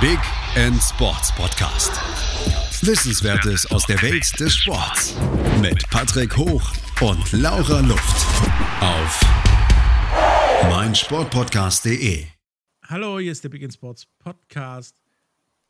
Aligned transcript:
Big 0.00 0.20
End 0.54 0.80
Sports 0.80 1.34
Podcast. 1.34 1.90
Wissenswertes 2.86 3.68
aus 3.72 3.84
der 3.84 4.00
Welt 4.00 4.38
des 4.38 4.54
Sports 4.54 5.16
mit 5.60 5.90
Patrick 5.90 6.36
Hoch 6.36 6.72
und 7.00 7.32
Laura 7.32 7.80
Luft 7.80 8.26
auf 8.80 9.20
meinsportpodcast.de. 10.70 12.26
Hallo, 12.86 13.18
hier 13.18 13.32
ist 13.32 13.42
der 13.42 13.48
Big 13.48 13.64
End 13.64 13.74
Sports 13.74 14.06
Podcast. 14.20 15.02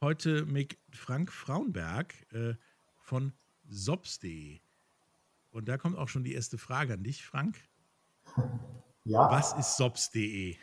Heute 0.02 0.44
mit 0.44 0.76
Frank 0.90 1.32
Frauenberg 1.32 2.14
äh, 2.34 2.52
von 2.98 3.32
Sobs.de. 3.66 4.60
Und 5.52 5.70
da 5.70 5.78
kommt 5.78 5.96
auch 5.96 6.08
schon 6.08 6.24
die 6.24 6.34
erste 6.34 6.58
Frage 6.58 6.92
an 6.92 7.02
dich, 7.02 7.24
Frank. 7.24 7.56
Ja. 9.04 9.30
Was 9.30 9.54
ist 9.54 9.78
Sobs.de? 9.78 10.54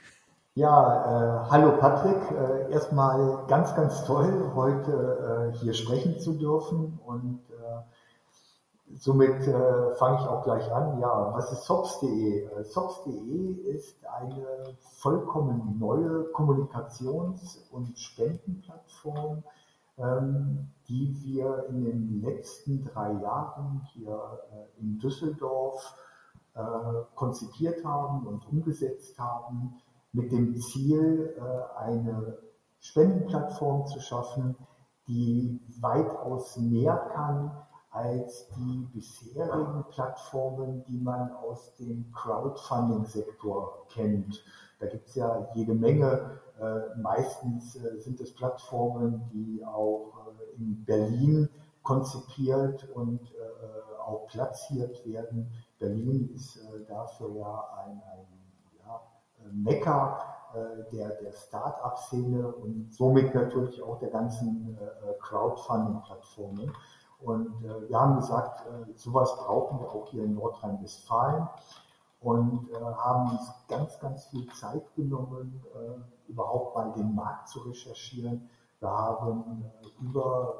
Ja, 0.57 1.43
äh, 1.43 1.49
hallo 1.49 1.75
Patrick. 1.79 2.31
Äh, 2.31 2.71
erstmal 2.71 3.45
ganz, 3.47 3.75
ganz 3.75 4.05
toll, 4.05 4.54
heute 4.55 5.51
äh, 5.54 5.57
hier 5.57 5.73
sprechen 5.73 6.18
zu 6.18 6.32
dürfen 6.32 6.97
und 7.05 7.41
äh, 7.50 8.96
somit 8.96 9.46
äh, 9.46 9.96
fange 9.96 10.18
ich 10.21 10.25
auch 10.25 10.46
gleich 10.46 10.71
an. 10.71 10.97
Ja, 11.01 11.33
was 11.33 11.51
ist 11.51 11.65
Sops.de? 11.65 12.46
Äh, 12.46 12.63
Sops.de 12.63 13.51
ist 13.69 13.97
eine 14.07 14.46
vollkommen 14.79 15.77
neue 15.77 16.32
Kommunikations- 16.32 17.69
und 17.69 17.99
Spendenplattform, 17.99 19.43
ähm, 19.97 20.69
die 20.87 21.18
wir 21.21 21.65
in 21.68 21.83
den 21.83 22.21
letzten 22.21 22.85
drei 22.85 23.11
Jahren 23.11 23.82
hier 23.91 24.39
in 24.79 24.99
Düsseldorf 24.99 25.96
konzipiert 27.15 27.83
haben 27.83 28.25
und 28.25 28.47
umgesetzt 28.47 29.19
haben 29.19 29.82
mit 30.15 30.32
dem 30.32 30.55
Ziel, 30.55 31.36
äh, 31.37 31.79
eine 31.79 32.38
Spendenplattform 32.80 33.86
zu 33.88 34.00
schaffen, 34.00 34.55
die 35.08 35.61
weitaus 35.80 36.58
mehr 36.58 36.95
kann 37.13 37.52
als 37.91 38.49
die 38.58 38.88
bisherigen 38.93 39.86
Plattformen, 39.89 40.83
die 40.86 40.97
man 40.97 41.31
aus 41.31 41.75
dem 41.75 42.11
Crowdfunding-Sektor 42.13 43.86
kennt. 43.89 44.43
Da 44.80 44.88
gibt 44.88 45.08
es 45.08 45.16
ja 45.16 45.47
jede 45.53 45.73
Menge. 45.73 46.39
Äh, 46.59 46.99
meistens 46.99 47.75
äh, 47.75 47.97
sind 47.99 48.19
es 48.19 48.33
Plattformen, 48.33 49.30
die 49.33 49.63
auch 49.66 50.33
in 50.58 50.83
Berlin 50.86 51.49
konzipiert 51.83 52.89
und 52.95 53.19
auch 54.03 54.25
platziert 54.27 55.05
werden. 55.05 55.52
Berlin 55.77 56.30
ist 56.33 56.59
dafür 56.88 57.36
ja 57.36 57.69
ein, 57.86 58.02
ein 58.13 58.34
Mekka 59.51 60.19
äh, 60.55 60.89
der, 60.95 61.09
der 61.15 61.33
Start-up-Szene 61.33 62.47
und 62.47 62.93
somit 62.93 63.35
natürlich 63.35 63.81
auch 63.83 63.99
der 63.99 64.09
ganzen 64.09 64.77
äh, 64.77 65.13
Crowdfunding-Plattformen. 65.19 66.71
Und 67.19 67.65
äh, 67.65 67.89
wir 67.89 67.99
haben 67.99 68.15
gesagt, 68.15 68.63
sowas 68.95 69.35
brauchen 69.35 69.79
wir 69.79 69.89
auch 69.89 70.07
hier 70.07 70.23
in 70.23 70.35
Nordrhein-Westfalen 70.35 71.47
und 72.21 72.69
haben 72.97 73.31
uns 73.31 73.53
ganz, 73.67 73.99
ganz 73.99 74.25
viel 74.27 74.47
Zeit 74.53 74.83
genommen, 74.95 75.63
überhaupt 76.27 76.75
mal 76.75 76.91
den 76.93 77.13
Markt 77.13 77.49
zu 77.49 77.59
recherchieren. 77.59 78.49
Wir 78.80 78.89
haben 78.89 79.63
über 80.02 80.55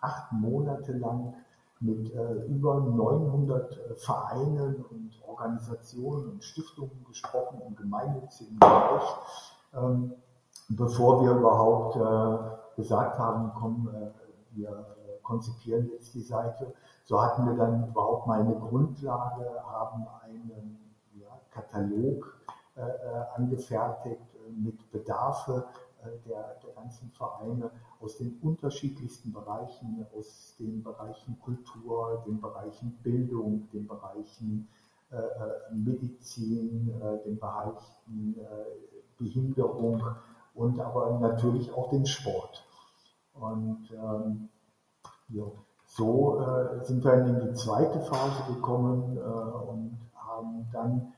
acht 0.00 0.32
Monate 0.32 0.92
lang 0.92 1.34
mit 1.80 2.14
äh, 2.14 2.44
über 2.44 2.80
900 2.80 3.72
äh, 3.72 3.94
Vereinen 3.96 4.84
und 4.90 5.12
Organisationen 5.26 6.32
und 6.32 6.44
Stiftungen 6.44 7.04
gesprochen 7.08 7.62
im 7.66 7.74
gemeinnützigen 7.74 8.58
Bereich, 8.58 9.16
ähm, 9.74 10.12
bevor 10.68 11.24
wir 11.24 11.32
überhaupt 11.32 11.96
äh, 11.96 12.76
gesagt 12.76 13.18
haben, 13.18 13.52
komm, 13.58 13.88
äh, 13.94 14.10
wir 14.52 14.84
konzipieren 15.22 15.88
jetzt 15.92 16.12
die 16.14 16.22
Seite. 16.22 16.74
So 17.04 17.22
hatten 17.22 17.46
wir 17.46 17.54
dann 17.54 17.88
überhaupt 17.88 18.26
mal 18.26 18.40
eine 18.40 18.54
Grundlage, 18.56 19.46
haben 19.64 20.06
einen 20.24 20.94
ja, 21.14 21.28
Katalog 21.50 22.36
äh, 22.76 22.80
äh, 22.82 23.24
angefertigt 23.36 24.20
mit 24.50 24.90
Bedarfe 24.90 25.66
der, 26.26 26.56
der 26.64 26.72
ganzen 26.74 27.10
Vereine 27.10 27.70
aus 28.00 28.16
den 28.16 28.38
unterschiedlichsten 28.40 29.32
Bereichen, 29.32 30.06
aus 30.16 30.56
den 30.58 30.82
Bereichen 30.82 31.38
Kultur, 31.40 32.24
den 32.26 32.40
Bereichen 32.40 32.98
Bildung, 33.02 33.68
den 33.72 33.86
Bereichen 33.86 34.68
äh, 35.10 35.16
äh 35.16 35.74
Medizin, 35.74 36.90
äh, 37.00 37.22
den 37.24 37.38
Bereichen 37.38 38.36
äh, 38.38 39.18
Behinderung 39.18 40.02
und 40.54 40.80
aber 40.80 41.18
natürlich 41.20 41.72
auch 41.72 41.90
den 41.90 42.06
Sport. 42.06 42.66
Und 43.34 43.90
ähm, 43.92 44.48
ja, 45.28 45.44
so 45.86 46.40
äh, 46.40 46.84
sind 46.84 47.04
wir 47.04 47.14
in 47.14 47.48
die 47.48 47.54
zweite 47.54 48.00
Phase 48.00 48.54
gekommen 48.54 49.18
äh, 49.18 49.20
und 49.20 49.98
haben 50.14 50.66
dann 50.72 51.12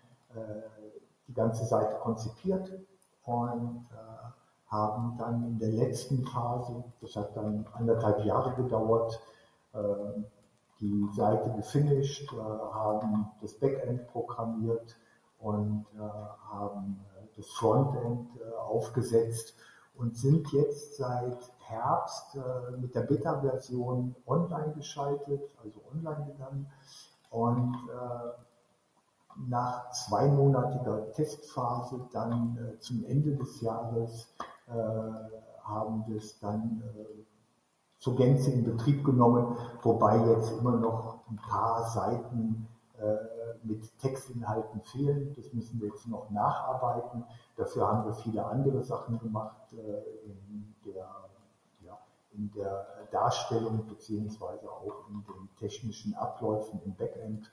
die 1.29 1.35
ganze 1.35 1.67
Seite 1.67 1.95
konzipiert 2.01 2.73
und 3.25 3.87
haben 4.73 5.19
dann 5.19 5.45
in 5.45 5.59
der 5.59 5.69
letzten 5.69 6.25
Phase, 6.25 6.83
das 7.03 7.15
hat 7.15 7.37
dann 7.37 7.67
anderthalb 7.75 8.25
Jahre 8.25 8.55
gedauert, 8.55 9.21
äh, 9.75 9.79
die 10.81 11.09
Seite 11.15 11.53
gefinisht, 11.53 12.33
äh, 12.33 12.37
haben 12.37 13.31
das 13.43 13.53
Backend 13.53 14.09
programmiert 14.09 14.97
und 15.39 15.85
äh, 15.95 16.01
haben 16.01 17.05
das 17.37 17.47
Frontend 17.51 18.29
aufgesetzt 18.59 19.55
und 19.97 20.17
sind 20.17 20.53
jetzt 20.53 20.97
seit 20.97 21.39
Herbst 21.61 22.37
mit 22.79 22.95
der 22.95 23.03
Beta-Version 23.03 24.15
online 24.27 24.75
geschaltet, 24.75 25.41
also 25.65 25.81
online 25.91 26.27
gegangen. 26.27 26.71
Und 27.31 27.75
nach 29.49 29.91
zweimonatiger 29.93 31.11
Testphase 31.13 32.07
dann 32.13 32.77
zum 32.81 33.03
Ende 33.07 33.35
des 33.35 33.63
Jahres 33.63 34.35
äh, 34.39 34.52
haben 35.65 36.05
wir 36.07 36.17
es 36.17 36.39
dann 36.41 36.83
äh, 36.97 37.25
zur 37.99 38.17
Gänze 38.17 38.51
in 38.51 38.65
Betrieb 38.65 39.05
genommen, 39.05 39.57
wobei 39.83 40.17
jetzt 40.27 40.53
immer 40.59 40.73
noch 40.73 41.21
ein 41.31 41.37
paar 41.37 41.89
Seiten 41.89 42.67
äh, 42.99 43.17
mit 43.63 43.99
Textinhalten 43.99 44.81
fehlen. 44.83 45.35
Das 45.37 45.53
müssen 45.53 45.81
wir 45.81 45.89
jetzt 45.89 46.09
noch 46.09 46.31
nacharbeiten. 46.31 47.25
Dafür 47.57 47.87
haben 47.87 48.07
wir 48.07 48.15
viele 48.15 48.45
andere 48.45 48.83
Sachen 48.83 49.19
gemacht 49.21 49.57
in 49.73 50.75
der, 50.85 51.07
ja, 51.85 51.97
in 52.33 52.51
der 52.53 52.87
Darstellung 53.13 53.87
beziehungsweise 53.87 54.69
auch 54.69 55.09
in 55.09 55.23
den 55.23 55.49
technischen 55.59 56.15
Abläufen 56.15 56.81
im 56.85 56.95
Backend. 56.97 57.53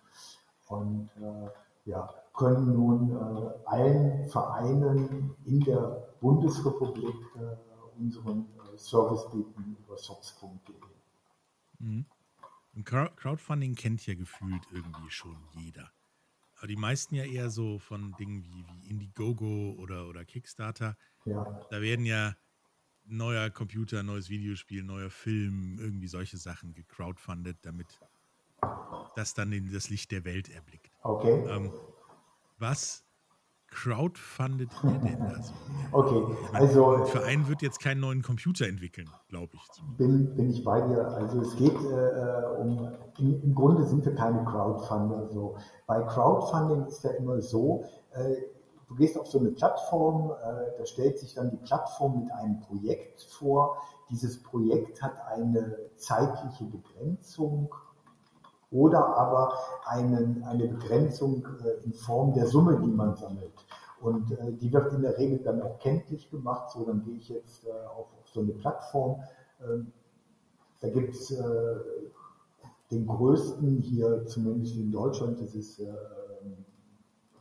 Und 0.68 1.10
ja, 1.90 2.10
können 2.38 2.74
nun 2.74 3.12
äh, 3.12 3.50
allen 3.66 4.30
Vereinen 4.30 5.36
in 5.46 5.60
der 5.62 6.16
Bundesrepublik 6.22 7.16
äh, 7.36 8.00
unseren 8.00 8.48
äh, 8.58 8.78
Service 8.78 9.30
bieten 9.32 9.76
über 9.80 9.98
sox.de. 9.98 10.76
Mhm. 11.80 12.06
Crowdfunding 12.84 13.76
kennt 13.76 14.06
ja 14.06 14.14
gefühlt 14.14 14.62
irgendwie 14.72 15.10
schon 15.10 15.36
jeder. 15.54 15.92
Aber 16.58 16.68
die 16.68 16.76
meisten 16.76 17.16
ja 17.16 17.24
eher 17.26 17.50
so 17.50 17.80
von 17.80 18.14
Dingen 18.20 18.44
wie, 18.44 18.66
wie 18.68 18.90
Indiegogo 18.90 19.76
oder, 19.80 20.08
oder 20.08 20.24
Kickstarter. 20.24 20.98
Ja. 21.26 21.66
Da 21.70 21.82
werden 21.82 22.06
ja 22.06 22.36
neuer 23.06 23.50
Computer, 23.50 24.04
neues 24.04 24.30
Videospiel, 24.30 24.84
neuer 24.84 25.10
Film, 25.10 25.80
irgendwie 25.80 26.08
solche 26.08 26.38
Sachen 26.38 26.74
gecrowdfundet, 26.74 27.58
damit 27.64 28.00
das 29.16 29.34
dann 29.34 29.52
in 29.52 29.72
das 29.72 29.90
Licht 29.90 30.12
der 30.12 30.26
Welt 30.26 30.50
erblickt. 30.50 30.92
Okay. 31.04 31.46
Ähm, 31.50 31.72
was 32.58 33.04
crowdfundet 33.72 34.70
ihr 34.84 35.00
denn 35.00 35.20
da 35.20 35.42
so? 35.42 35.54
Okay, 35.92 36.38
also. 36.54 36.96
Ein 36.96 37.06
Verein 37.06 37.48
wird 37.48 37.62
jetzt 37.62 37.80
keinen 37.80 38.02
neuen 38.02 38.22
Computer 38.22 38.68
entwickeln, 38.68 39.10
glaube 39.28 39.54
ich. 39.56 39.98
Bin, 39.98 40.36
bin 40.36 40.50
ich 40.50 40.64
bei 40.64 40.82
dir. 40.82 41.08
Also 41.08 41.42
es 41.42 41.56
geht 41.56 41.76
äh, 41.76 42.62
um, 42.62 42.92
im, 43.18 43.44
im, 43.44 43.56
Grunde 43.56 43.86
sind 43.86 44.06
wir 44.06 44.16
keine 44.16 44.44
Crowdfunder. 44.44 45.30
So. 45.30 45.58
Bei 45.88 46.02
Crowdfunding 46.02 46.86
ist 46.86 47.04
ja 47.04 47.12
immer 47.12 47.42
so, 47.42 47.86
äh, 48.14 48.36
du 48.88 48.96
gehst 48.96 49.18
auf 49.18 49.28
so 49.28 49.40
eine 49.40 49.52
Plattform, 49.52 50.32
äh, 50.32 50.78
da 50.78 50.86
stellt 50.86 51.20
sich 51.20 51.36
dann 51.36 51.52
die 51.52 51.58
Plattform 51.58 52.22
mit 52.22 52.32
einem 52.32 52.60
Projekt 52.60 53.22
vor. 53.22 53.78
Dieses 54.10 54.42
Projekt 54.42 55.02
hat 55.04 55.16
eine 55.28 55.78
zeitliche 55.96 56.66
Begrenzung 56.66 57.74
oder 58.72 59.18
aber 59.18 59.54
einen, 59.86 60.44
eine 60.44 60.68
Begrenzung 60.68 61.46
äh, 61.64 61.86
in 61.86 61.94
Form 61.94 62.34
der 62.34 62.48
Summe, 62.48 62.80
die 62.80 62.92
man 62.92 63.16
sammelt. 63.16 63.54
Und 64.00 64.32
äh, 64.32 64.54
die 64.54 64.72
wird 64.72 64.94
in 64.94 65.02
der 65.02 65.18
Regel 65.18 65.40
dann 65.40 65.62
auch 65.62 65.80
kenntlich 65.80 66.30
gemacht. 66.30 66.72
So, 66.72 66.86
dann 66.86 67.04
gehe 67.04 67.16
ich 67.16 67.30
jetzt 67.30 67.66
äh, 67.66 67.72
auf, 67.72 68.08
auf, 68.20 68.30
so 68.32 68.42
eine 68.42 68.54
Plattform. 68.54 69.22
Ähm, 69.68 69.92
da 70.82 70.90
gibt 70.90 71.14
es 71.14 71.36
den 72.90 73.06
größten 73.06 73.80
hier, 73.80 74.26
zumindest 74.28 74.78
in 74.78 74.94
Deutschland, 74.94 75.42
das 75.42 75.54
ist 75.54 75.82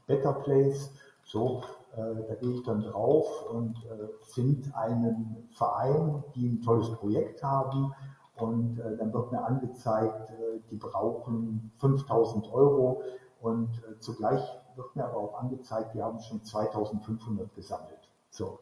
Better 0.08 0.32
Place. 0.32 0.90
So, 1.24 1.62
da 1.94 2.34
gehe 2.34 2.54
ich 2.54 2.64
dann 2.64 2.82
drauf 2.82 3.48
und 3.52 3.76
finde 4.22 4.76
einen 4.76 5.48
Verein, 5.52 6.24
die 6.34 6.48
ein 6.48 6.62
tolles 6.62 6.90
Projekt 6.96 7.44
haben 7.44 7.94
und 8.40 8.76
dann 8.76 9.12
wird 9.12 9.32
mir 9.32 9.44
angezeigt, 9.44 10.32
die 10.70 10.76
brauchen 10.76 11.72
5000 11.78 12.52
Euro 12.52 13.02
und 13.40 13.70
zugleich 14.00 14.42
wird 14.76 14.96
mir 14.96 15.04
aber 15.04 15.18
auch 15.18 15.40
angezeigt, 15.40 15.94
wir 15.94 16.04
haben 16.04 16.20
schon 16.20 16.42
2500 16.42 17.54
gesammelt. 17.54 18.08
So. 18.30 18.60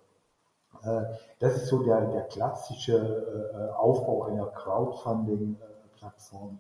Das 1.38 1.56
ist 1.56 1.68
so 1.68 1.82
der, 1.82 2.02
der 2.06 2.24
klassische 2.24 3.72
Aufbau 3.76 4.24
einer 4.24 4.46
Crowdfunding-Plattform. 4.46 6.58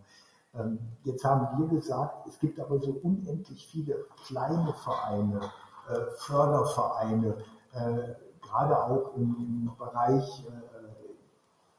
Ähm, 0.58 0.78
jetzt 1.04 1.24
haben 1.24 1.58
wir 1.58 1.68
gesagt, 1.68 2.26
es 2.26 2.38
gibt 2.38 2.58
aber 2.60 2.78
so 2.78 2.98
unendlich 3.02 3.66
viele 3.66 4.06
kleine 4.26 4.72
Vereine, 4.72 5.40
äh, 5.88 6.10
Fördervereine, 6.16 7.34
äh, 7.72 8.14
gerade 8.40 8.84
auch 8.84 9.14
im, 9.16 9.70
Bereich 9.78 10.46
äh, 10.46 10.75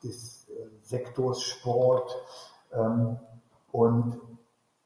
des 0.03 0.47
Sektors 0.81 1.41
Sport. 1.41 2.15
Ähm, 2.73 3.17
und 3.71 4.19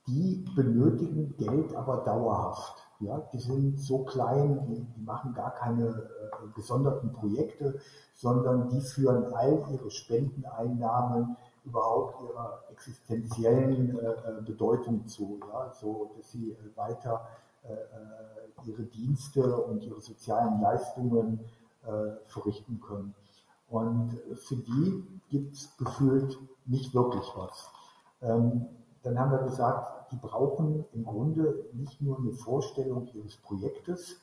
die 0.07 0.45
benötigen 0.55 1.35
Geld 1.37 1.75
aber 1.75 1.97
dauerhaft. 1.97 2.75
Ja, 2.99 3.19
die 3.33 3.39
sind 3.39 3.79
so 3.79 3.99
klein, 4.03 4.59
die, 4.67 4.81
die 4.81 5.01
machen 5.01 5.33
gar 5.33 5.51
keine 5.55 5.87
äh, 5.87 6.47
gesonderten 6.55 7.11
Projekte, 7.13 7.79
sondern 8.13 8.69
die 8.69 8.81
führen 8.81 9.33
all 9.33 9.63
ihre 9.71 9.89
Spendeneinnahmen 9.89 11.35
überhaupt 11.63 12.21
ihrer 12.21 12.63
existenziellen 12.71 13.97
äh, 13.97 14.03
äh, 14.03 14.41
Bedeutung 14.45 15.07
zu, 15.07 15.39
ja, 15.51 15.71
so 15.73 16.11
dass 16.15 16.31
sie 16.31 16.51
äh, 16.51 16.57
weiter 16.77 17.27
äh, 17.63 18.67
ihre 18.67 18.83
Dienste 18.83 19.55
und 19.55 19.83
ihre 19.83 20.01
sozialen 20.01 20.61
Leistungen 20.61 21.39
äh, 21.83 22.11
verrichten 22.27 22.79
können. 22.79 23.15
Und 23.71 24.19
für 24.35 24.57
die 24.57 25.21
gibt 25.29 25.53
es 25.53 25.75
gefühlt 25.77 26.37
nicht 26.65 26.93
wirklich 26.93 27.25
was. 27.35 27.71
Ähm, 28.21 28.67
dann 29.01 29.17
haben 29.17 29.31
wir 29.31 29.39
gesagt, 29.39 30.11
die 30.11 30.17
brauchen 30.17 30.85
im 30.91 31.05
Grunde 31.05 31.69
nicht 31.73 32.01
nur 32.01 32.19
eine 32.19 32.33
Vorstellung 32.33 33.07
ihres 33.13 33.37
Projektes, 33.37 34.17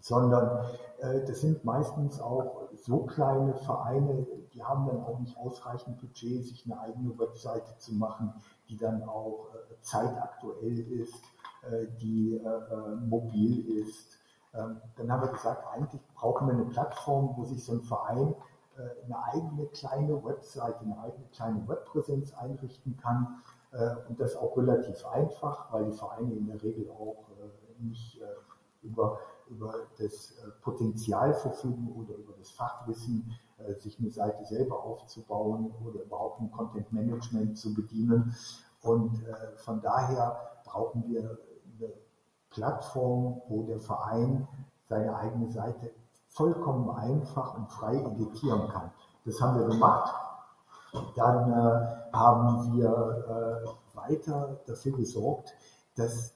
sondern 0.00 0.66
äh, 0.98 1.24
das 1.26 1.40
sind 1.40 1.64
meistens 1.64 2.20
auch 2.20 2.68
so 2.76 2.98
kleine 3.06 3.54
Vereine, 3.54 4.26
die 4.52 4.62
haben 4.62 4.86
dann 4.86 5.02
auch 5.02 5.18
nicht 5.18 5.36
ausreichend 5.38 5.98
Budget, 5.98 6.44
sich 6.44 6.64
eine 6.66 6.78
eigene 6.78 7.18
Webseite 7.18 7.76
zu 7.78 7.94
machen, 7.94 8.34
die 8.68 8.76
dann 8.76 9.02
auch 9.02 9.46
äh, 9.54 9.80
zeitaktuell 9.80 10.78
ist, 10.78 11.22
äh, 11.62 11.86
die 12.00 12.34
äh, 12.34 12.46
äh, 12.46 12.96
mobil 12.96 13.80
ist. 13.80 14.18
Ähm, 14.54 14.80
dann 14.96 15.10
haben 15.10 15.22
wir 15.22 15.32
gesagt, 15.32 15.66
eigentlich 15.72 16.02
brauchen 16.14 16.48
wir 16.48 16.54
eine 16.54 16.66
Plattform, 16.66 17.34
wo 17.36 17.44
sich 17.44 17.64
so 17.64 17.72
ein 17.72 17.82
Verein 17.82 18.34
eine 19.04 19.24
eigene 19.24 19.66
kleine 19.66 20.24
Webseite, 20.24 20.80
eine 20.80 20.98
eigene 21.00 21.26
kleine 21.32 21.68
Webpräsenz 21.68 22.34
einrichten 22.34 22.96
kann. 22.96 23.42
und 24.08 24.18
das 24.18 24.36
auch 24.36 24.56
relativ 24.56 25.04
einfach, 25.06 25.72
weil 25.72 25.86
die 25.86 25.92
Vereine 25.92 26.32
in 26.32 26.46
der 26.46 26.62
Regel 26.62 26.90
auch 26.90 27.26
nicht 27.78 28.20
über 28.82 29.18
über 29.50 29.74
das 29.98 30.32
äh, 30.32 30.50
Potenzial 30.62 31.34
verfügen 31.34 31.92
oder 31.96 32.14
über 32.16 32.34
das 32.38 32.50
Fachwissen, 32.50 33.32
äh, 33.58 33.74
sich 33.74 33.98
eine 33.98 34.10
Seite 34.10 34.44
selber 34.44 34.82
aufzubauen 34.82 35.72
oder 35.84 36.02
überhaupt 36.02 36.40
ein 36.40 36.50
Content 36.50 36.92
Management 36.92 37.58
zu 37.58 37.74
bedienen. 37.74 38.34
Und 38.82 39.26
äh, 39.26 39.56
von 39.56 39.80
daher 39.80 40.36
brauchen 40.64 41.04
wir 41.08 41.38
eine 41.78 41.92
Plattform, 42.50 43.42
wo 43.48 43.64
der 43.64 43.80
Verein 43.80 44.46
seine 44.88 45.16
eigene 45.16 45.50
Seite 45.50 45.90
vollkommen 46.28 46.90
einfach 46.90 47.56
und 47.56 47.70
frei 47.70 47.96
editieren 47.96 48.68
kann. 48.68 48.90
Das 49.24 49.40
haben 49.40 49.58
wir 49.58 49.66
gemacht. 49.66 50.14
Dann 51.16 51.52
äh, 51.52 52.16
haben 52.16 52.72
wir 52.72 53.64
äh, 53.64 53.96
weiter 53.96 54.60
dafür 54.66 54.92
gesorgt, 54.96 55.52
dass 55.96 56.34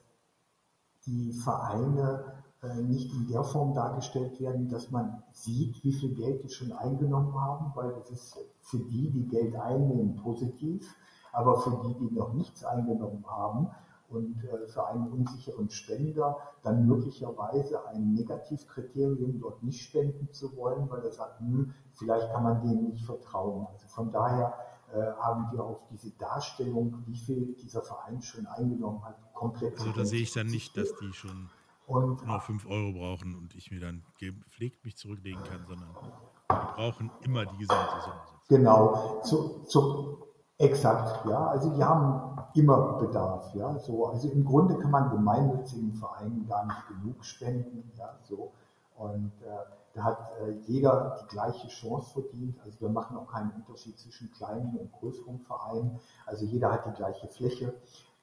die 1.05 1.33
Vereine 1.33 2.43
äh, 2.61 2.81
nicht 2.81 3.13
in 3.13 3.27
der 3.27 3.43
Form 3.43 3.73
dargestellt 3.73 4.39
werden, 4.39 4.69
dass 4.69 4.91
man 4.91 5.23
sieht, 5.31 5.83
wie 5.83 5.93
viel 5.93 6.13
Geld 6.13 6.43
die 6.43 6.49
schon 6.49 6.71
eingenommen 6.71 7.39
haben, 7.39 7.71
weil 7.75 7.93
das 7.93 8.11
ist 8.11 8.37
für 8.61 8.77
die, 8.77 9.09
die 9.09 9.27
Geld 9.27 9.55
einnehmen, 9.55 10.15
positiv, 10.17 10.95
aber 11.31 11.59
für 11.61 11.81
die, 11.83 11.95
die 11.95 12.15
noch 12.15 12.33
nichts 12.33 12.63
eingenommen 12.63 13.25
haben 13.27 13.71
und 14.13 14.43
äh, 14.43 14.67
für 14.67 14.87
einen 14.87 15.11
unsicheren 15.11 15.69
Spender 15.69 16.37
dann 16.61 16.85
möglicherweise 16.85 17.85
ein 17.87 18.13
Negativkriterium 18.13 19.39
dort 19.39 19.63
nicht 19.63 19.81
spenden 19.81 20.31
zu 20.31 20.55
wollen, 20.55 20.89
weil 20.89 21.03
er 21.03 21.11
sagt, 21.11 21.39
hm, 21.39 21.73
vielleicht 21.93 22.31
kann 22.31 22.43
man 22.43 22.61
denen 22.61 22.89
nicht 22.89 23.05
vertrauen. 23.05 23.67
Also 23.71 23.87
von 23.87 24.11
daher 24.11 24.53
äh, 24.93 25.11
haben 25.19 25.51
wir 25.51 25.63
auf 25.63 25.87
diese 25.91 26.11
Darstellung, 26.11 27.03
wie 27.05 27.17
viel 27.17 27.55
dieser 27.55 27.81
Verein 27.81 28.21
schon 28.21 28.45
eingenommen 28.45 29.03
hat, 29.03 29.17
komplett. 29.33 29.79
Also 29.79 29.91
da 29.91 30.05
sehe 30.05 30.21
ich 30.21 30.33
dann 30.33 30.47
nicht, 30.47 30.77
dass 30.77 30.93
die 30.95 31.11
schon 31.13 31.49
und 31.85 32.25
nur 32.25 32.39
5 32.39 32.65
Euro 32.67 32.93
brauchen 32.93 33.35
und 33.35 33.55
ich 33.55 33.71
mir 33.71 33.79
dann 33.79 34.03
gepflegt 34.17 34.85
mich 34.85 34.95
zurücklegen 34.95 35.43
kann, 35.43 35.65
sondern 35.67 35.89
wir 35.93 36.73
brauchen 36.75 37.11
immer 37.21 37.45
die 37.45 37.57
gesamte 37.57 38.01
Summe. 38.01 38.21
Genau, 38.47 39.21
zu, 39.23 39.63
zu, 39.65 40.27
exakt, 40.63 41.25
ja. 41.25 41.47
Also 41.47 41.69
die 41.69 41.83
haben 41.83 42.37
immer 42.53 42.93
Bedarf, 42.99 43.53
ja. 43.55 43.77
So, 43.79 44.07
also 44.07 44.29
im 44.29 44.45
Grunde 44.45 44.77
kann 44.77 44.91
man 44.91 45.09
gemeinnützigen 45.09 45.93
Vereinen 45.93 46.47
gar 46.47 46.65
nicht 46.65 46.87
genug 46.87 47.23
spenden, 47.23 47.91
ja, 47.97 48.15
so. 48.23 48.51
Und 48.95 49.31
äh, 49.41 49.65
da 49.93 50.03
hat 50.03 50.31
äh, 50.41 50.51
jeder 50.65 51.17
die 51.21 51.27
gleiche 51.27 51.67
Chance 51.67 52.11
verdient. 52.13 52.59
Also 52.63 52.81
wir 52.81 52.89
machen 52.89 53.17
auch 53.17 53.27
keinen 53.27 53.51
Unterschied 53.51 53.97
zwischen 53.99 54.31
kleinen 54.31 54.75
und 54.77 54.91
größeren 54.93 55.39
Vereinen. 55.39 55.99
Also 56.25 56.45
jeder 56.45 56.71
hat 56.71 56.85
die 56.85 56.93
gleiche 56.93 57.27
Fläche. 57.27 57.73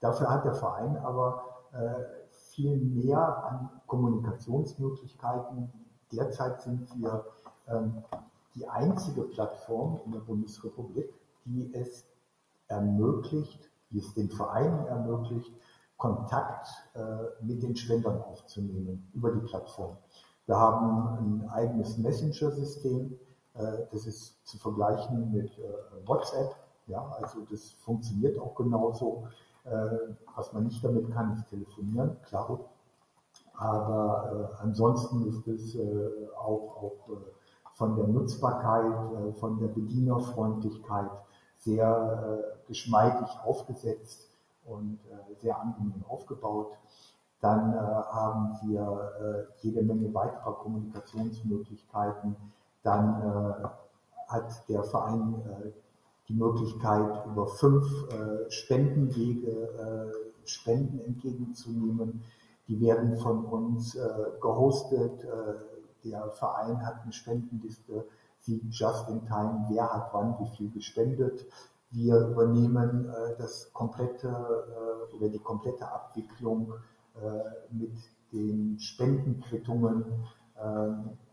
Dafür 0.01 0.31
hat 0.31 0.45
der 0.45 0.55
Verein 0.55 0.97
aber 0.99 1.45
äh, 1.73 2.31
viel 2.31 2.77
mehr 2.77 3.45
an 3.45 3.71
Kommunikationsmöglichkeiten. 3.87 5.73
Derzeit 6.13 6.61
sind 6.63 6.89
wir 6.99 7.25
ähm, 7.69 8.03
die 8.55 8.67
einzige 8.69 9.23
Plattform 9.23 10.01
in 10.05 10.13
der 10.13 10.21
Bundesrepublik, 10.21 11.15
die 11.45 11.73
es 11.73 12.05
ermöglicht, 12.71 13.71
die 13.91 13.99
es 13.99 14.15
den 14.15 14.31
Vereinen 14.31 14.87
ermöglicht, 14.87 15.53
Kontakt 16.01 16.67
äh, 16.95 17.45
mit 17.45 17.63
den 17.63 17.77
Spendern 17.77 18.23
aufzunehmen 18.23 19.11
über 19.13 19.33
die 19.33 19.41
Plattform. 19.41 19.99
Wir 20.47 20.57
haben 20.57 21.43
ein 21.43 21.51
eigenes 21.51 21.99
Messenger-System, 21.99 23.19
äh, 23.55 23.61
das 23.93 24.07
ist 24.07 24.47
zu 24.47 24.57
vergleichen 24.57 25.31
mit 25.31 25.51
äh, 25.59 26.09
WhatsApp. 26.09 26.57
Ja, 26.87 27.07
also 27.21 27.41
das 27.51 27.71
funktioniert 27.73 28.39
auch 28.41 28.55
genauso. 28.55 29.29
Was 30.35 30.53
man 30.55 30.65
nicht 30.65 30.83
damit 30.83 31.13
kann, 31.13 31.35
ist 31.35 31.47
telefonieren, 31.51 32.17
klar. 32.23 32.59
Aber 33.55 34.59
ansonsten 34.59 35.29
ist 35.29 35.47
es 35.47 35.77
auch, 36.35 36.83
auch 36.83 37.11
von 37.75 37.95
der 37.95 38.09
Nutzbarkeit, 38.09 39.37
von 39.39 39.61
der 39.61 39.69
Bedienerfreundlichkeit 39.69 41.11
sehr 41.61 42.57
geschmeidig 42.67 43.29
aufgesetzt 43.45 44.29
und 44.67 44.99
sehr 45.41 45.59
angenehm 45.59 46.05
aufgebaut. 46.09 46.73
Dann 47.41 47.75
haben 47.75 48.59
wir 48.63 49.47
jede 49.61 49.83
Menge 49.83 50.13
weiterer 50.15 50.55
Kommunikationsmöglichkeiten. 50.55 52.37
Dann 52.83 53.71
hat 54.29 54.69
der 54.69 54.83
Verein 54.85 55.43
die 56.31 56.35
Möglichkeit, 56.35 57.27
über 57.27 57.49
fünf 57.49 57.87
äh, 58.13 58.49
Spendenwege 58.51 59.51
äh, 59.51 60.47
Spenden 60.49 61.01
entgegenzunehmen. 61.01 62.23
Die 62.69 62.81
werden 62.81 63.17
von 63.17 63.45
uns 63.47 63.97
äh, 63.97 64.09
gehostet. 64.41 65.25
Äh, 65.25 66.09
der 66.09 66.31
Verein 66.31 66.87
hat 66.87 67.03
eine 67.03 67.13
Spendenliste, 67.13 68.05
sieht 68.41 68.65
just 68.71 69.09
in 69.09 69.25
time, 69.27 69.67
wer 69.69 69.93
hat 69.93 70.11
wann 70.13 70.37
wie 70.39 70.57
viel 70.57 70.71
gespendet. 70.71 71.47
Wir 71.91 72.19
übernehmen 72.29 73.09
äh, 73.09 73.37
das 73.39 73.73
komplette 73.73 74.29
äh, 74.29 75.17
oder 75.17 75.29
die 75.29 75.39
komplette 75.39 75.91
Abwicklung 75.91 76.73
mit 77.71 77.93
den 78.33 78.79
Spendenquittungen 78.79 80.05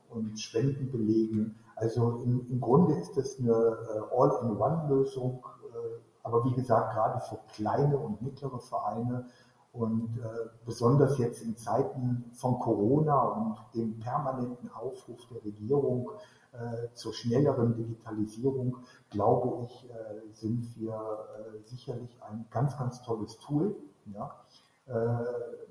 und 0.10 0.38
Spendenbelegen 0.38 1.56
also 1.78 2.22
im, 2.24 2.48
im 2.50 2.60
Grunde 2.60 2.96
ist 2.96 3.16
das 3.18 3.38
eine 3.40 3.52
äh, 3.52 4.16
All-in-One-Lösung, 4.16 5.46
äh, 5.72 6.00
aber 6.24 6.44
wie 6.46 6.54
gesagt, 6.54 6.94
gerade 6.94 7.20
für 7.20 7.38
kleine 7.54 7.98
und 7.98 8.22
mittlere 8.22 8.60
Vereine 8.60 9.26
und 9.74 10.18
äh, 10.18 10.50
besonders 10.66 11.20
jetzt 11.20 11.44
in 11.44 11.56
Zeiten 11.56 12.32
von 12.34 12.58
Corona 12.60 13.22
und 13.22 13.58
dem 13.76 14.00
permanenten 14.00 14.72
Aufruf 14.72 15.20
der 15.30 15.46
Regierung 15.46 16.10
äh, 16.47 16.47
zur 16.94 17.14
schnelleren 17.14 17.76
Digitalisierung, 17.76 18.78
glaube 19.10 19.66
ich, 19.66 19.90
äh, 19.90 20.34
sind 20.34 20.76
wir 20.78 20.94
äh, 20.94 21.68
sicherlich 21.68 22.18
ein 22.22 22.46
ganz, 22.52 22.78
ganz 22.78 23.02
tolles 23.02 23.38
Tool, 23.38 23.76
ja, 24.14 24.32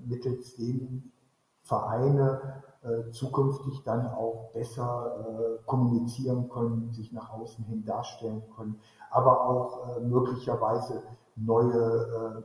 mittels 0.05 0.57
dem 0.57 1.11
Vereine 1.63 2.63
äh, 2.87 3.11
zukünftig 3.11 3.83
dann 3.85 4.07
auch 4.07 4.51
besser 4.53 5.17
äh, 5.19 5.59
kommunizieren 5.67 6.49
können, 6.49 6.93
sich 6.93 7.13
nach 7.13 7.33
außen 7.33 7.65
hin 7.65 7.85
darstellen 7.85 8.43
können, 8.55 8.79
aber 9.11 9.45
auch 9.45 9.97
äh, 9.97 10.01
möglicherweise 10.01 11.03
neue 11.35 11.75
äh, 11.75 12.43